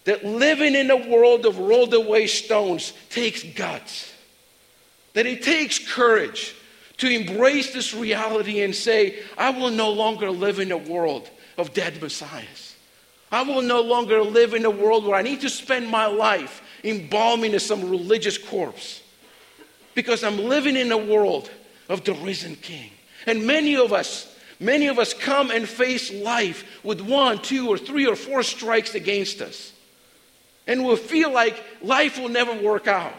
That 0.05 0.25
living 0.25 0.75
in 0.75 0.91
a 0.91 1.09
world 1.09 1.45
of 1.45 1.59
rolled 1.59 1.93
away 1.93 2.29
stones 2.29 2.93
takes 3.11 3.43
guts. 3.43 4.13
That 5.15 5.27
it 5.27 5.43
takes 5.43 5.79
courage 5.79 6.55
to 6.99 7.09
embrace 7.09 7.73
this 7.73 7.95
reality 7.95 8.63
and 8.63 8.75
say, 8.75 9.21
I 9.37 9.51
will 9.51 9.71
no 9.71 9.91
longer 9.91 10.31
live 10.31 10.61
in 10.61 10.73
a 10.73 10.77
world 10.77 11.29
of 11.59 11.75
dead 11.75 12.01
messiahs. 12.01 12.77
I 13.31 13.43
will 13.43 13.61
no 13.61 13.83
longer 13.83 14.23
live 14.23 14.55
in 14.55 14.65
a 14.65 14.71
world 14.71 15.05
where 15.05 15.17
I 15.17 15.23
need 15.23 15.43
to 15.43 15.51
spend 15.51 15.89
my 15.89 16.07
life 16.07 16.63
embalming 16.83 17.59
some 17.59 17.91
religious 17.91 18.39
corpse 18.39 19.03
because 19.95 20.25
I'm 20.25 20.39
living 20.39 20.77
in 20.77 20.93
a 20.93 20.97
world 20.97 21.51
of 21.89 22.05
the 22.05 22.15
risen 22.15 22.57
king. 22.57 22.91
And 23.27 23.47
many 23.47 23.77
of 23.77 23.93
us, 23.93 24.35
many 24.61 24.87
of 24.87 24.99
us 24.99 25.13
come 25.13 25.51
and 25.51 25.69
face 25.69 26.11
life 26.13 26.81
with 26.83 27.01
one, 27.01 27.43
two, 27.43 27.69
or 27.69 27.77
three, 27.77 28.07
or 28.07 28.17
four 28.17 28.43
strikes 28.43 28.95
against 28.95 29.43
us. 29.43 29.73
And 30.67 30.85
we'll 30.85 30.97
feel 30.97 31.33
like 31.33 31.63
life 31.83 32.19
will 32.19 32.29
never 32.29 32.55
work 32.55 32.87
out. 32.87 33.13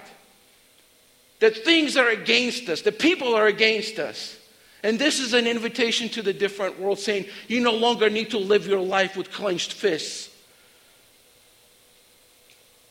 That 1.40 1.56
things 1.58 1.98
are 1.98 2.10
against 2.10 2.68
us, 2.70 2.82
that 2.84 2.98
people 2.98 3.36
are 3.36 3.48
against 3.48 4.00
us. 4.00 4.39
And 4.84 4.98
this 4.98 5.20
is 5.20 5.34
an 5.34 5.46
invitation 5.46 6.10
to 6.10 6.22
the 6.22 6.34
different 6.34 6.80
world 6.80 7.00
saying 7.00 7.26
you 7.48 7.60
no 7.60 7.74
longer 7.74 8.10
need 8.10 8.32
to 8.32 8.38
live 8.38 8.66
your 8.66 8.80
life 8.80 9.18
with 9.18 9.32
clenched 9.32 9.74
fists 9.74 10.30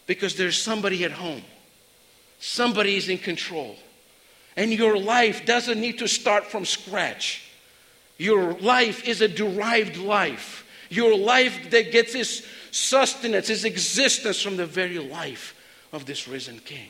because 0.07 0.37
there's 0.37 0.61
somebody 0.61 1.05
at 1.05 1.13
home, 1.13 1.43
somebody 2.41 2.97
is 2.97 3.09
in 3.09 3.19
control. 3.19 3.77
And 4.57 4.73
your 4.73 4.99
life 4.99 5.47
doesn't 5.47 5.81
need 5.81 5.99
to 5.99 6.09
start 6.09 6.47
from 6.47 6.65
scratch. 6.65 7.45
Your 8.17 8.55
life 8.55 9.07
is 9.07 9.21
a 9.21 9.29
derived 9.29 9.97
life. 9.97 10.67
Your 10.91 11.17
life 11.17 11.71
that 11.71 11.93
gets 11.93 12.15
its 12.17 12.43
sustenance, 12.73 13.51
its 13.51 13.63
existence 13.65 14.43
from 14.43 14.57
the 14.57 14.67
very 14.67 14.99
life 14.99 15.55
of 15.93 16.07
this 16.07 16.27
risen 16.27 16.59
King. 16.59 16.89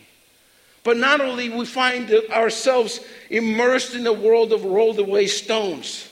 But 0.85 0.97
not 0.97 1.21
only 1.21 1.49
we 1.49 1.67
find 1.67 2.11
ourselves 2.31 3.01
immersed 3.31 3.95
in 3.95 4.07
a 4.07 4.13
world 4.13 4.53
of 4.53 4.65
rolled 4.65 4.99
away 4.99 5.27
stones, 5.27 6.11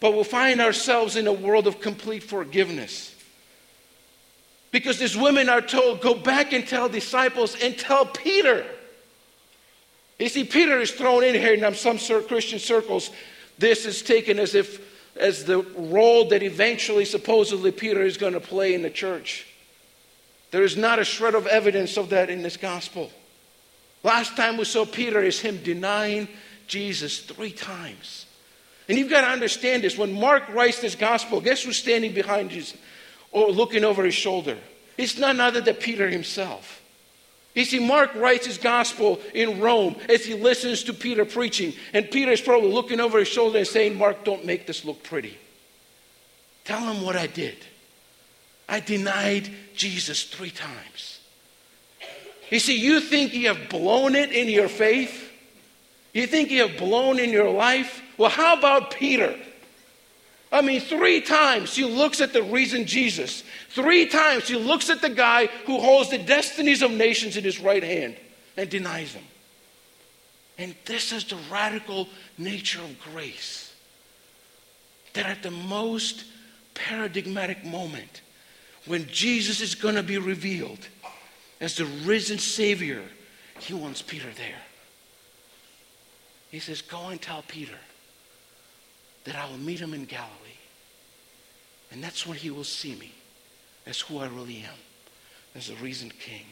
but 0.00 0.12
we'll 0.14 0.24
find 0.24 0.60
ourselves 0.60 1.16
in 1.16 1.26
a 1.26 1.32
world 1.32 1.66
of 1.66 1.80
complete 1.80 2.22
forgiveness. 2.22 3.14
Because 4.70 4.98
these 4.98 5.16
women 5.16 5.48
are 5.48 5.60
told, 5.60 6.00
go 6.00 6.14
back 6.14 6.52
and 6.52 6.66
tell 6.66 6.88
disciples 6.88 7.56
and 7.62 7.76
tell 7.78 8.06
Peter. 8.06 8.66
You 10.18 10.28
see, 10.28 10.44
Peter 10.44 10.80
is 10.80 10.92
thrown 10.92 11.24
in 11.24 11.34
here 11.34 11.54
in 11.54 11.74
some 11.74 11.98
Christian 11.98 12.58
circles. 12.58 13.10
This 13.58 13.86
is 13.86 14.02
taken 14.02 14.38
as 14.38 14.54
if 14.54 14.80
as 15.16 15.44
the 15.44 15.62
role 15.76 16.28
that 16.28 16.42
eventually, 16.42 17.04
supposedly, 17.04 17.72
Peter 17.72 18.02
is 18.02 18.16
going 18.16 18.34
to 18.34 18.40
play 18.40 18.74
in 18.74 18.82
the 18.82 18.90
church. 18.90 19.46
There 20.50 20.62
is 20.62 20.76
not 20.76 20.98
a 20.98 21.04
shred 21.04 21.34
of 21.34 21.46
evidence 21.46 21.96
of 21.96 22.10
that 22.10 22.30
in 22.30 22.42
this 22.42 22.56
gospel. 22.56 23.10
Last 24.06 24.36
time 24.36 24.56
we 24.56 24.64
saw 24.64 24.86
Peter 24.86 25.20
is 25.20 25.40
him 25.40 25.60
denying 25.64 26.28
Jesus 26.68 27.18
three 27.18 27.50
times. 27.50 28.26
And 28.88 28.96
you've 28.96 29.10
got 29.10 29.22
to 29.22 29.26
understand 29.26 29.82
this. 29.82 29.98
When 29.98 30.12
Mark 30.12 30.48
writes 30.50 30.80
this 30.80 30.94
gospel, 30.94 31.40
guess 31.40 31.64
who's 31.64 31.76
standing 31.76 32.14
behind 32.14 32.50
Jesus 32.50 32.78
or 33.32 33.50
looking 33.50 33.82
over 33.82 34.04
his 34.04 34.14
shoulder? 34.14 34.58
It's 34.96 35.18
none 35.18 35.40
other 35.40 35.60
than 35.60 35.74
Peter 35.74 36.08
himself. 36.08 36.80
You 37.56 37.64
see, 37.64 37.80
Mark 37.80 38.14
writes 38.14 38.46
his 38.46 38.58
gospel 38.58 39.18
in 39.34 39.58
Rome 39.58 39.96
as 40.08 40.24
he 40.24 40.34
listens 40.34 40.84
to 40.84 40.92
Peter 40.92 41.24
preaching. 41.24 41.72
And 41.92 42.08
Peter 42.08 42.30
is 42.30 42.40
probably 42.40 42.70
looking 42.70 43.00
over 43.00 43.18
his 43.18 43.26
shoulder 43.26 43.58
and 43.58 43.66
saying, 43.66 43.98
Mark, 43.98 44.22
don't 44.22 44.46
make 44.46 44.68
this 44.68 44.84
look 44.84 45.02
pretty. 45.02 45.36
Tell 46.64 46.92
him 46.92 47.02
what 47.02 47.16
I 47.16 47.26
did. 47.26 47.56
I 48.68 48.78
denied 48.78 49.50
Jesus 49.74 50.22
three 50.22 50.52
times. 50.52 51.15
You 52.50 52.58
see, 52.60 52.78
you 52.78 53.00
think 53.00 53.34
you 53.34 53.48
have 53.48 53.68
blown 53.68 54.14
it 54.14 54.30
in 54.32 54.48
your 54.48 54.68
faith? 54.68 55.30
You 56.12 56.26
think 56.26 56.50
you 56.50 56.66
have 56.66 56.78
blown 56.78 57.18
in 57.18 57.30
your 57.30 57.50
life? 57.50 58.02
Well, 58.16 58.30
how 58.30 58.56
about 58.56 58.92
Peter? 58.92 59.36
I 60.52 60.62
mean, 60.62 60.80
three 60.80 61.20
times 61.20 61.74
he 61.74 61.84
looks 61.84 62.20
at 62.20 62.32
the 62.32 62.42
risen 62.42 62.86
Jesus. 62.86 63.42
Three 63.70 64.06
times 64.06 64.48
he 64.48 64.54
looks 64.54 64.88
at 64.88 65.02
the 65.02 65.10
guy 65.10 65.46
who 65.66 65.80
holds 65.80 66.10
the 66.10 66.18
destinies 66.18 66.82
of 66.82 66.92
nations 66.92 67.36
in 67.36 67.44
his 67.44 67.60
right 67.60 67.82
hand 67.82 68.16
and 68.56 68.70
denies 68.70 69.12
them. 69.12 69.24
And 70.56 70.74
this 70.86 71.12
is 71.12 71.24
the 71.24 71.36
radical 71.50 72.08
nature 72.38 72.80
of 72.80 72.98
grace. 73.12 73.74
That 75.14 75.26
at 75.26 75.42
the 75.42 75.50
most 75.50 76.24
paradigmatic 76.74 77.64
moment, 77.64 78.22
when 78.86 79.06
Jesus 79.08 79.60
is 79.60 79.74
going 79.74 79.96
to 79.96 80.02
be 80.02 80.16
revealed 80.16 80.88
as 81.60 81.76
the 81.76 81.86
risen 82.04 82.38
Savior, 82.38 83.02
he 83.60 83.74
wants 83.74 84.02
Peter 84.02 84.28
there. 84.36 84.62
He 86.50 86.58
says, 86.58 86.82
Go 86.82 87.08
and 87.08 87.20
tell 87.20 87.42
Peter 87.46 87.78
that 89.24 89.36
I 89.36 89.48
will 89.50 89.58
meet 89.58 89.80
him 89.80 89.94
in 89.94 90.04
Galilee. 90.04 90.32
And 91.90 92.02
that's 92.02 92.26
where 92.26 92.36
he 92.36 92.50
will 92.50 92.64
see 92.64 92.94
me 92.94 93.12
as 93.86 94.00
who 94.00 94.18
I 94.18 94.26
really 94.26 94.58
am, 94.58 94.78
as 95.54 95.70
a 95.70 95.74
risen 95.76 96.10
king. 96.10 96.44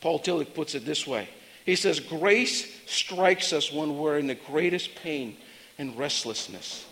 Paul 0.00 0.18
Tillich 0.18 0.52
puts 0.52 0.74
it 0.74 0.84
this 0.84 1.06
way 1.06 1.28
He 1.64 1.76
says, 1.76 2.00
Grace 2.00 2.70
strikes 2.86 3.52
us 3.52 3.72
when 3.72 3.98
we're 3.98 4.18
in 4.18 4.26
the 4.26 4.34
greatest 4.34 4.94
pain 4.96 5.36
and 5.78 5.96
restlessness. 5.96 6.86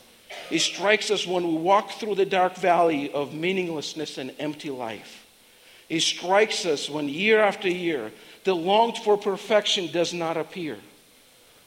It 0.50 0.60
strikes 0.60 1.10
us 1.10 1.26
when 1.26 1.46
we 1.46 1.54
walk 1.54 1.92
through 1.92 2.14
the 2.14 2.26
dark 2.26 2.56
valley 2.56 3.12
of 3.12 3.34
meaninglessness 3.34 4.16
and 4.16 4.32
empty 4.38 4.70
life. 4.70 5.26
It 5.90 6.02
strikes 6.02 6.64
us 6.64 6.88
when 6.88 7.08
year 7.08 7.40
after 7.40 7.68
year 7.68 8.12
the 8.44 8.54
longed 8.54 8.96
for 8.98 9.18
perfection 9.18 9.90
does 9.92 10.14
not 10.14 10.36
appear. 10.36 10.78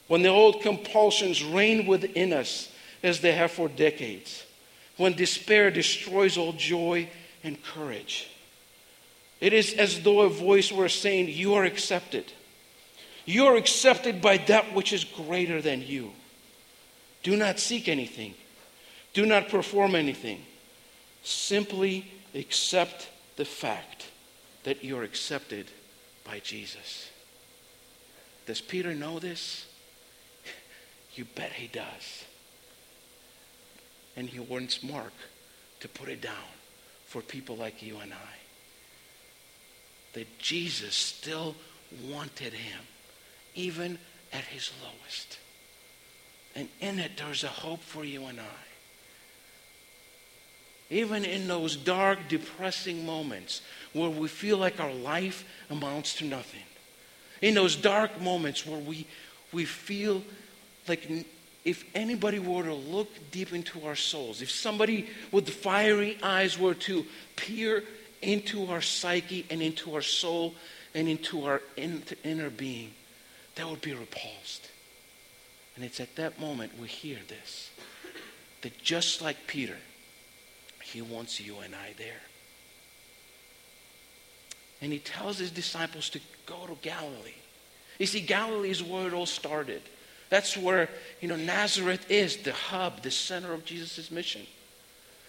When 0.07 0.21
the 0.21 0.29
old 0.29 0.61
compulsions 0.61 1.43
reign 1.43 1.85
within 1.85 2.31
us 2.31 2.71
as 3.03 3.19
they 3.19 3.33
have 3.33 3.51
for 3.51 3.67
decades. 3.67 4.45
When 4.95 5.13
despair 5.13 5.71
destroys 5.71 6.37
all 6.37 6.53
joy 6.53 7.09
and 7.43 7.61
courage. 7.61 8.29
It 9.41 9.51
is 9.51 9.73
as 9.73 10.01
though 10.01 10.21
a 10.21 10.29
voice 10.29 10.71
were 10.71 10.89
saying, 10.89 11.27
You 11.27 11.55
are 11.55 11.65
accepted. 11.65 12.31
You 13.25 13.47
are 13.47 13.57
accepted 13.57 14.21
by 14.21 14.37
that 14.37 14.73
which 14.73 14.93
is 14.93 15.03
greater 15.03 15.61
than 15.61 15.81
you. 15.81 16.13
Do 17.23 17.35
not 17.35 17.59
seek 17.59 17.89
anything, 17.89 18.35
do 19.13 19.25
not 19.25 19.49
perform 19.49 19.95
anything. 19.95 20.45
Simply 21.23 22.05
accept 22.33 23.09
the 23.35 23.45
fact 23.45 24.07
that 24.63 24.83
you're 24.83 25.03
accepted 25.03 25.67
by 26.23 26.39
Jesus. 26.39 27.09
Does 28.45 28.61
Peter 28.61 28.93
know 28.93 29.19
this? 29.19 29.67
You 31.15 31.25
bet 31.35 31.51
he 31.51 31.67
does. 31.67 32.23
And 34.15 34.27
he 34.27 34.39
wants 34.39 34.81
Mark 34.81 35.13
to 35.81 35.87
put 35.87 36.09
it 36.09 36.21
down 36.21 36.49
for 37.05 37.21
people 37.21 37.55
like 37.55 37.83
you 37.83 37.99
and 37.99 38.11
I. 38.11 38.35
That 40.13 40.39
Jesus 40.39 40.95
still 40.95 41.55
wanted 42.09 42.53
him, 42.53 42.79
even 43.53 43.99
at 44.31 44.43
his 44.45 44.71
lowest. 44.81 45.37
And 46.55 46.67
in 46.79 46.97
it, 46.97 47.11
there's 47.15 47.43
a 47.43 47.47
hope 47.47 47.81
for 47.81 48.03
you 48.03 48.25
and 48.25 48.39
I. 48.39 48.72
Even 50.89 51.25
in 51.25 51.47
those 51.47 51.75
dark, 51.75 52.27
depressing 52.27 53.05
moments 53.05 53.61
where 53.93 54.09
we 54.09 54.27
feel 54.27 54.57
like 54.57 54.79
our 54.79 54.93
life 54.93 55.45
amounts 55.69 56.15
to 56.15 56.25
nothing. 56.25 56.61
In 57.41 57.55
those 57.55 57.75
dark 57.75 58.21
moments 58.21 58.65
where 58.65 58.79
we, 58.79 59.07
we 59.51 59.65
feel 59.65 60.23
like 60.87 61.07
if 61.65 61.85
anybody 61.95 62.39
were 62.39 62.63
to 62.63 62.73
look 62.73 63.09
deep 63.31 63.53
into 63.53 63.85
our 63.85 63.95
souls, 63.95 64.41
if 64.41 64.51
somebody 64.51 65.09
with 65.31 65.49
fiery 65.49 66.17
eyes 66.21 66.59
were 66.59 66.73
to 66.73 67.05
peer 67.35 67.83
into 68.21 68.67
our 68.67 68.81
psyche 68.81 69.45
and 69.49 69.61
into 69.61 69.93
our 69.95 70.01
soul 70.01 70.53
and 70.93 71.07
into 71.07 71.45
our 71.45 71.61
inner 71.77 72.49
being, 72.49 72.91
that 73.55 73.69
would 73.69 73.81
be 73.81 73.93
repulsed. 73.93 74.69
And 75.75 75.83
it's 75.83 75.99
at 75.99 76.15
that 76.17 76.39
moment 76.39 76.79
we 76.79 76.87
hear 76.87 77.17
this 77.27 77.71
that 78.61 78.81
just 78.81 79.21
like 79.21 79.47
Peter, 79.47 79.77
he 80.93 81.01
wants 81.01 81.39
you 81.39 81.57
and 81.59 81.73
I 81.75 81.93
there. 81.97 82.21
And 84.81 84.93
he 84.93 84.99
tells 84.99 85.37
his 85.37 85.51
disciples 85.51 86.09
to 86.11 86.19
go 86.45 86.67
to 86.67 86.75
Galilee. 86.81 87.39
You 87.99 88.05
see, 88.05 88.21
Galilee 88.21 88.69
is 88.69 88.83
where 88.83 89.07
it 89.07 89.13
all 89.13 89.25
started. 89.25 89.81
That's 90.29 90.57
where, 90.57 90.89
you 91.21 91.27
know, 91.27 91.35
Nazareth 91.35 92.09
is 92.09 92.37
the 92.37 92.53
hub, 92.53 93.01
the 93.01 93.11
center 93.11 93.53
of 93.53 93.65
Jesus' 93.65 94.11
mission. 94.11 94.41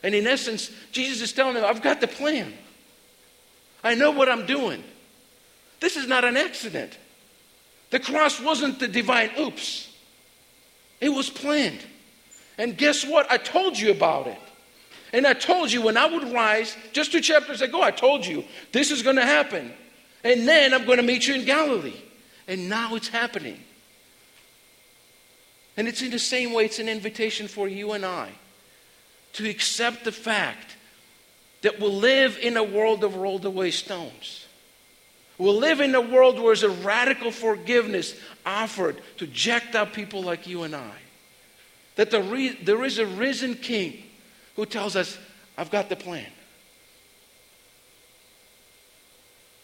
And 0.03 0.15
in 0.15 0.27
essence, 0.27 0.71
Jesus 0.93 1.23
is 1.23 1.33
telling 1.33 1.55
them, 1.55 1.65
I've 1.65 1.83
got 1.83 2.01
the 2.01 2.09
plan. 2.09 2.53
I 3.83 3.95
know 3.95 4.11
what 4.11 4.29
I'm 4.29 4.47
doing. 4.47 4.83
This 5.81 5.97
is 5.97 6.07
not 6.07 6.25
an 6.25 6.37
accident. 6.37 6.99
The 7.91 8.01
cross 8.01 8.41
wasn't 8.41 8.81
the 8.81 8.89
divine 8.89 9.31
oops, 9.39 9.95
it 11.01 11.11
was 11.11 11.31
planned. 11.31 11.81
And 12.57 12.77
guess 12.79 13.05
what? 13.05 13.31
I 13.31 13.37
told 13.37 13.79
you 13.79 13.91
about 13.91 14.27
it. 14.29 14.39
And 15.15 15.29
I 15.29 15.33
told 15.33 15.71
you 15.71 15.81
when 15.81 15.97
I 15.97 16.07
would 16.07 16.33
rise, 16.33 16.77
just 16.93 17.13
two 17.13 17.21
chapters 17.21 17.63
ago, 17.63 17.81
I 17.81 17.93
told 17.93 18.27
you 18.27 18.43
this 18.73 18.91
is 18.91 19.01
going 19.01 19.15
to 19.15 19.25
happen. 19.25 19.73
And 20.25 20.47
then 20.47 20.75
I'm 20.75 20.85
going 20.87 20.97
to 20.97 21.05
meet 21.05 21.29
you 21.29 21.37
in 21.37 21.45
Galilee. 21.45 21.95
And 22.49 22.69
now 22.69 22.97
it's 22.97 23.07
happening. 23.07 23.61
And 25.77 25.87
it's 25.87 26.03
in 26.03 26.11
the 26.11 26.19
same 26.19 26.53
way, 26.53 26.65
it's 26.65 26.81
an 26.81 26.89
invitation 26.89 27.47
for 27.47 27.69
you 27.69 27.93
and 27.93 28.05
I 28.05 28.29
to 29.35 29.49
accept 29.49 30.03
the 30.03 30.11
fact 30.11 30.77
that 31.63 31.79
we'll 31.79 31.95
live 31.95 32.37
in 32.43 32.57
a 32.57 32.65
world 32.65 33.05
of 33.05 33.15
rolled 33.15 33.45
away 33.45 33.71
stones. 33.71 34.49
We'll 35.39 35.59
live 35.59 35.79
in 35.79 35.95
a 35.95 36.01
world 36.01 36.41
where 36.41 36.57
there's 36.57 36.65
a 36.65 36.71
radical 36.71 37.31
forgiveness 37.31 38.19
offered 38.45 39.01
to 39.19 39.29
jacked 39.29 39.77
up 39.77 39.93
people 39.93 40.25
like 40.25 40.49
you 40.49 40.65
and 40.65 40.75
I. 40.75 40.95
That 41.95 42.11
the 42.11 42.21
re- 42.21 42.59
there 42.61 42.85
is 42.85 42.99
a 42.99 43.07
risen 43.07 43.55
king 43.55 44.03
who 44.57 44.67
tells 44.67 44.97
us, 44.97 45.19
I've 45.57 45.71
got 45.71 45.89
the 45.89 45.97
plan. 45.97 46.27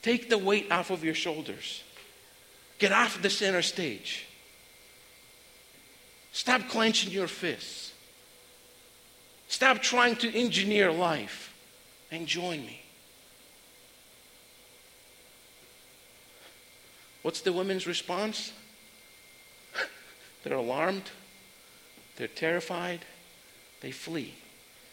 Take 0.02 0.30
the 0.30 0.38
weight 0.38 0.70
off 0.70 0.90
of 0.90 1.04
your 1.04 1.14
shoulders. 1.14 1.82
Get 2.78 2.92
off 2.92 3.20
the 3.20 3.30
center 3.30 3.62
stage. 3.62 4.26
Stop 6.32 6.68
clenching 6.68 7.12
your 7.12 7.26
fists. 7.26 7.92
Stop 9.48 9.82
trying 9.82 10.16
to 10.16 10.32
engineer 10.32 10.92
life 10.92 11.54
and 12.10 12.26
join 12.26 12.60
me. 12.60 12.80
What's 17.22 17.40
the 17.42 17.52
women's 17.52 17.86
response? 17.86 18.52
They're 20.42 20.56
alarmed, 20.56 21.10
they're 22.16 22.28
terrified, 22.28 23.00
they 23.80 23.90
flee. 23.90 24.34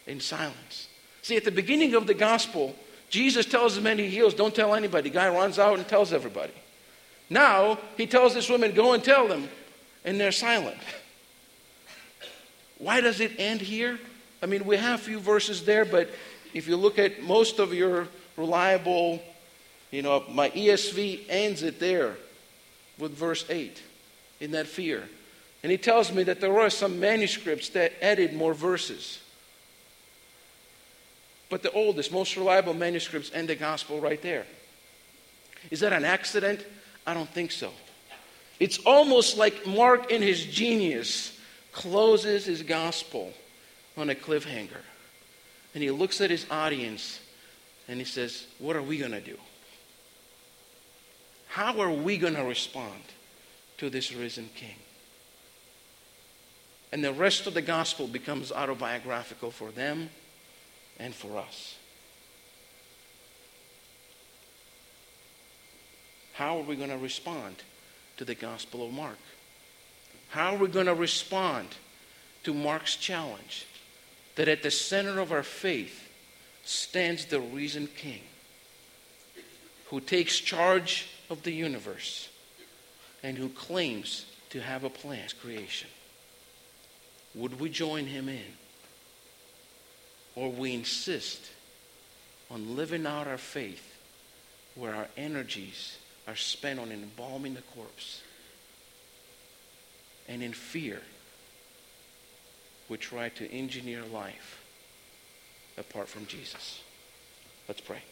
In 0.08 0.20
silence. 0.20 0.88
See, 1.22 1.36
at 1.36 1.44
the 1.44 1.50
beginning 1.50 1.94
of 1.94 2.06
the 2.06 2.14
gospel, 2.14 2.74
Jesus 3.10 3.46
tells 3.46 3.76
the 3.76 3.80
man 3.80 3.98
he 3.98 4.08
heals, 4.08 4.34
don't 4.34 4.54
tell 4.54 4.74
anybody. 4.74 5.10
The 5.10 5.14
guy 5.14 5.28
runs 5.28 5.58
out 5.58 5.78
and 5.78 5.86
tells 5.86 6.12
everybody. 6.12 6.52
Now, 7.30 7.78
he 7.96 8.06
tells 8.06 8.34
this 8.34 8.48
woman, 8.48 8.74
go 8.74 8.94
and 8.94 9.04
tell 9.04 9.28
them, 9.28 9.48
and 10.04 10.18
they're 10.18 10.32
silent. 10.32 10.78
Why 12.78 13.00
does 13.00 13.20
it 13.20 13.32
end 13.38 13.60
here? 13.60 13.98
I 14.42 14.46
mean, 14.46 14.64
we 14.64 14.76
have 14.76 15.00
a 15.00 15.02
few 15.02 15.18
verses 15.18 15.64
there, 15.64 15.84
but 15.84 16.08
if 16.54 16.68
you 16.68 16.76
look 16.76 16.98
at 16.98 17.22
most 17.22 17.58
of 17.58 17.74
your 17.74 18.08
reliable, 18.36 19.20
you 19.90 20.02
know, 20.02 20.24
my 20.30 20.50
ESV 20.50 21.24
ends 21.28 21.62
it 21.62 21.80
there 21.80 22.16
with 22.98 23.12
verse 23.12 23.44
8 23.48 23.82
in 24.40 24.52
that 24.52 24.66
fear. 24.66 25.08
And 25.62 25.72
he 25.72 25.78
tells 25.78 26.12
me 26.12 26.22
that 26.24 26.40
there 26.40 26.52
were 26.52 26.70
some 26.70 27.00
manuscripts 27.00 27.68
that 27.70 27.92
added 28.00 28.32
more 28.32 28.54
verses. 28.54 29.20
But 31.48 31.62
the 31.62 31.72
oldest, 31.72 32.12
most 32.12 32.36
reliable 32.36 32.74
manuscripts 32.74 33.30
end 33.32 33.48
the 33.48 33.56
gospel 33.56 34.00
right 34.00 34.20
there. 34.20 34.46
Is 35.70 35.80
that 35.80 35.92
an 35.92 36.04
accident? 36.04 36.64
I 37.06 37.14
don't 37.14 37.28
think 37.28 37.52
so. 37.52 37.72
It's 38.60 38.78
almost 38.78 39.38
like 39.38 39.66
Mark, 39.66 40.10
in 40.10 40.20
his 40.20 40.44
genius, 40.44 41.38
closes 41.72 42.44
his 42.44 42.62
gospel 42.62 43.32
on 43.96 44.10
a 44.10 44.14
cliffhanger. 44.14 44.82
And 45.74 45.82
he 45.82 45.90
looks 45.90 46.20
at 46.20 46.30
his 46.30 46.46
audience 46.50 47.20
and 47.86 47.98
he 47.98 48.04
says, 48.04 48.46
What 48.58 48.76
are 48.76 48.82
we 48.82 48.98
going 48.98 49.12
to 49.12 49.20
do? 49.20 49.36
How 51.48 51.80
are 51.80 51.90
we 51.90 52.18
going 52.18 52.34
to 52.34 52.44
respond 52.44 53.02
to 53.78 53.88
this 53.88 54.14
risen 54.14 54.50
king? 54.54 54.76
And 56.92 57.02
the 57.02 57.12
rest 57.12 57.46
of 57.46 57.54
the 57.54 57.62
gospel 57.62 58.06
becomes 58.06 58.50
autobiographical 58.50 59.50
for 59.50 59.70
them 59.70 60.10
and 60.98 61.14
for 61.14 61.38
us. 61.38 61.76
How 66.34 66.58
are 66.58 66.62
we 66.62 66.76
going 66.76 66.90
to 66.90 66.98
respond 66.98 67.56
to 68.16 68.24
the 68.24 68.34
Gospel 68.34 68.86
of 68.86 68.92
Mark? 68.92 69.18
How 70.28 70.54
are 70.54 70.58
we 70.58 70.68
going 70.68 70.86
to 70.86 70.94
respond 70.94 71.68
to 72.44 72.54
Mark's 72.54 72.96
challenge 72.96 73.66
that 74.36 74.46
at 74.46 74.62
the 74.62 74.70
center 74.70 75.18
of 75.18 75.32
our 75.32 75.42
faith 75.42 76.08
stands 76.64 77.24
the 77.24 77.40
risen 77.40 77.88
King 77.88 78.20
who 79.86 80.00
takes 80.00 80.38
charge 80.38 81.08
of 81.30 81.42
the 81.42 81.52
universe 81.52 82.28
and 83.22 83.36
who 83.36 83.48
claims 83.48 84.26
to 84.50 84.60
have 84.60 84.84
a 84.84 84.90
plan 84.90 85.28
creation? 85.40 85.88
Would 87.34 87.58
we 87.58 87.68
join 87.68 88.06
him 88.06 88.28
in? 88.28 88.52
Or 90.38 90.50
we 90.50 90.72
insist 90.72 91.50
on 92.48 92.76
living 92.76 93.06
out 93.06 93.26
our 93.26 93.38
faith 93.38 93.96
where 94.76 94.94
our 94.94 95.08
energies 95.16 95.98
are 96.28 96.36
spent 96.36 96.78
on 96.78 96.92
embalming 96.92 97.54
the 97.54 97.62
corpse. 97.62 98.22
And 100.28 100.40
in 100.40 100.52
fear, 100.52 101.02
we 102.88 102.98
try 102.98 103.30
to 103.30 103.52
engineer 103.52 104.04
life 104.04 104.62
apart 105.76 106.06
from 106.06 106.24
Jesus. 106.26 106.82
Let's 107.66 107.80
pray. 107.80 108.02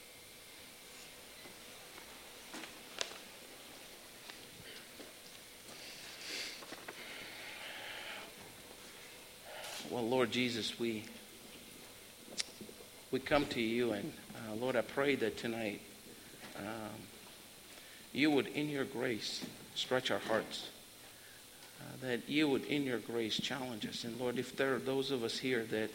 Well, 9.89 10.09
Lord 10.09 10.33
Jesus, 10.33 10.77
we 10.81 11.05
we 13.11 13.21
come 13.21 13.47
to 13.47 13.61
you, 13.61 13.93
and 13.93 14.13
uh, 14.35 14.55
Lord, 14.55 14.77
I 14.77 14.83
pray 14.83 15.15
that 15.17 15.37
tonight 15.37 15.81
um, 16.59 16.65
you 18.13 18.31
would, 18.31 18.49
in 18.49 18.69
your 18.69 18.85
grace, 18.85 19.45
stretch 19.75 20.11
our 20.11 20.19
hearts. 20.19 20.69
Uh, 21.81 22.07
that 22.07 22.29
you 22.29 22.49
would, 22.49 22.65
in 22.65 22.85
your 22.85 22.99
grace, 22.99 23.37
challenge 23.37 23.87
us. 23.87 24.05
And 24.05 24.19
Lord, 24.19 24.39
if 24.39 24.57
there 24.57 24.75
are 24.75 24.79
those 24.79 25.11
of 25.11 25.23
us 25.23 25.39
here 25.39 25.65
that 25.71 25.91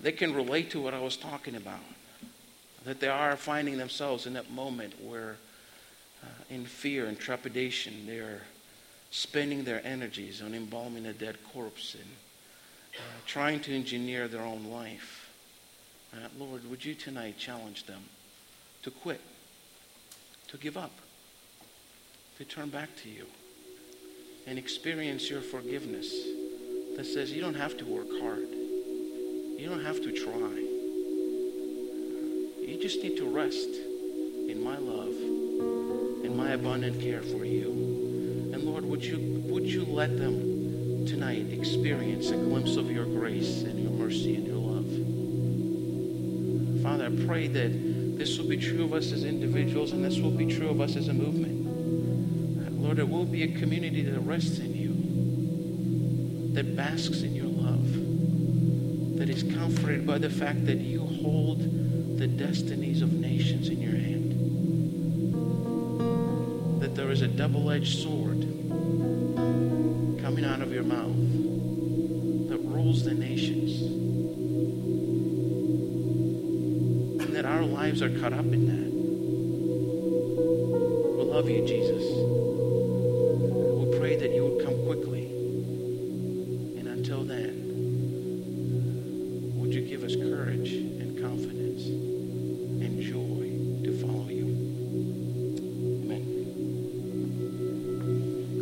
they 0.00 0.12
can 0.12 0.34
relate 0.34 0.70
to 0.72 0.80
what 0.80 0.94
I 0.94 1.00
was 1.00 1.16
talking 1.16 1.56
about, 1.56 1.80
that 2.84 3.00
they 3.00 3.08
are 3.08 3.36
finding 3.36 3.78
themselves 3.78 4.26
in 4.26 4.34
that 4.34 4.50
moment 4.50 4.94
where, 5.02 5.36
uh, 6.22 6.26
in 6.50 6.66
fear 6.66 7.06
and 7.06 7.18
trepidation, 7.18 8.06
they're 8.06 8.42
spending 9.10 9.64
their 9.64 9.84
energies 9.84 10.40
on 10.40 10.54
embalming 10.54 11.06
a 11.06 11.12
dead 11.12 11.36
corpse 11.52 11.94
and 11.94 12.10
uh, 12.94 13.00
trying 13.26 13.60
to 13.60 13.74
engineer 13.74 14.28
their 14.28 14.42
own 14.42 14.64
life. 14.66 15.19
Uh, 16.12 16.16
Lord, 16.38 16.68
would 16.68 16.84
you 16.84 16.94
tonight 16.94 17.38
challenge 17.38 17.86
them 17.86 18.02
to 18.82 18.90
quit, 18.90 19.20
to 20.48 20.56
give 20.56 20.76
up, 20.76 20.90
to 22.38 22.44
turn 22.44 22.68
back 22.68 22.88
to 23.02 23.08
you, 23.08 23.26
and 24.46 24.58
experience 24.58 25.30
your 25.30 25.40
forgiveness 25.40 26.12
that 26.96 27.04
says 27.04 27.30
you 27.30 27.40
don't 27.40 27.54
have 27.54 27.76
to 27.76 27.84
work 27.84 28.08
hard, 28.20 28.48
you 28.50 29.66
don't 29.68 29.84
have 29.84 30.02
to 30.02 30.12
try. 30.12 30.66
You 32.66 32.78
just 32.80 33.02
need 33.02 33.16
to 33.18 33.28
rest 33.28 33.68
in 34.48 34.62
my 34.64 34.78
love 34.78 35.14
and 36.24 36.36
my 36.36 36.50
abundant 36.50 37.00
care 37.00 37.22
for 37.22 37.44
you. 37.44 38.50
And 38.52 38.64
Lord, 38.64 38.84
would 38.84 39.04
you, 39.04 39.42
would 39.44 39.64
you 39.64 39.84
let 39.84 40.16
them 40.18 41.06
tonight 41.06 41.52
experience 41.52 42.30
a 42.30 42.36
glimpse 42.36 42.76
of 42.76 42.90
your 42.90 43.04
grace 43.04 43.62
and 43.62 43.80
your 43.80 43.92
mercy 43.92 44.34
and 44.34 44.46
your? 44.46 44.59
Father, 46.82 47.06
I 47.06 47.26
pray 47.26 47.46
that 47.48 48.16
this 48.18 48.38
will 48.38 48.48
be 48.48 48.56
true 48.56 48.84
of 48.84 48.94
us 48.94 49.12
as 49.12 49.24
individuals 49.24 49.92
and 49.92 50.02
this 50.02 50.18
will 50.18 50.30
be 50.30 50.46
true 50.46 50.68
of 50.68 50.80
us 50.80 50.96
as 50.96 51.08
a 51.08 51.12
movement. 51.12 52.80
Lord, 52.80 52.98
it 52.98 53.08
will 53.08 53.26
be 53.26 53.42
a 53.42 53.48
community 53.58 54.02
that 54.02 54.18
rests 54.20 54.58
in 54.58 54.74
you, 54.74 56.54
that 56.54 56.74
basks 56.76 57.20
in 57.22 57.34
your 57.34 57.46
love, 57.46 59.18
that 59.18 59.28
is 59.28 59.42
comforted 59.54 60.06
by 60.06 60.16
the 60.18 60.30
fact 60.30 60.64
that 60.66 60.78
you 60.78 61.00
hold 61.22 61.60
the 62.18 62.26
destinies 62.26 63.02
of 63.02 63.12
nations 63.12 63.68
in 63.68 63.80
your 63.80 63.92
hand, 63.92 64.32
that 66.80 66.96
there 66.96 67.10
is 67.10 67.20
a 67.20 67.28
double 67.28 67.70
edged 67.70 68.02
sword 68.02 68.40
coming 70.22 70.44
out 70.44 70.62
of 70.62 70.72
your 70.72 70.84
mouth 70.84 71.16
that 72.48 72.58
rules 72.64 73.04
the 73.04 73.12
nations 73.12 74.09
lives 77.90 78.02
are 78.02 78.20
caught 78.20 78.32
up 78.32 78.44
in 78.52 78.69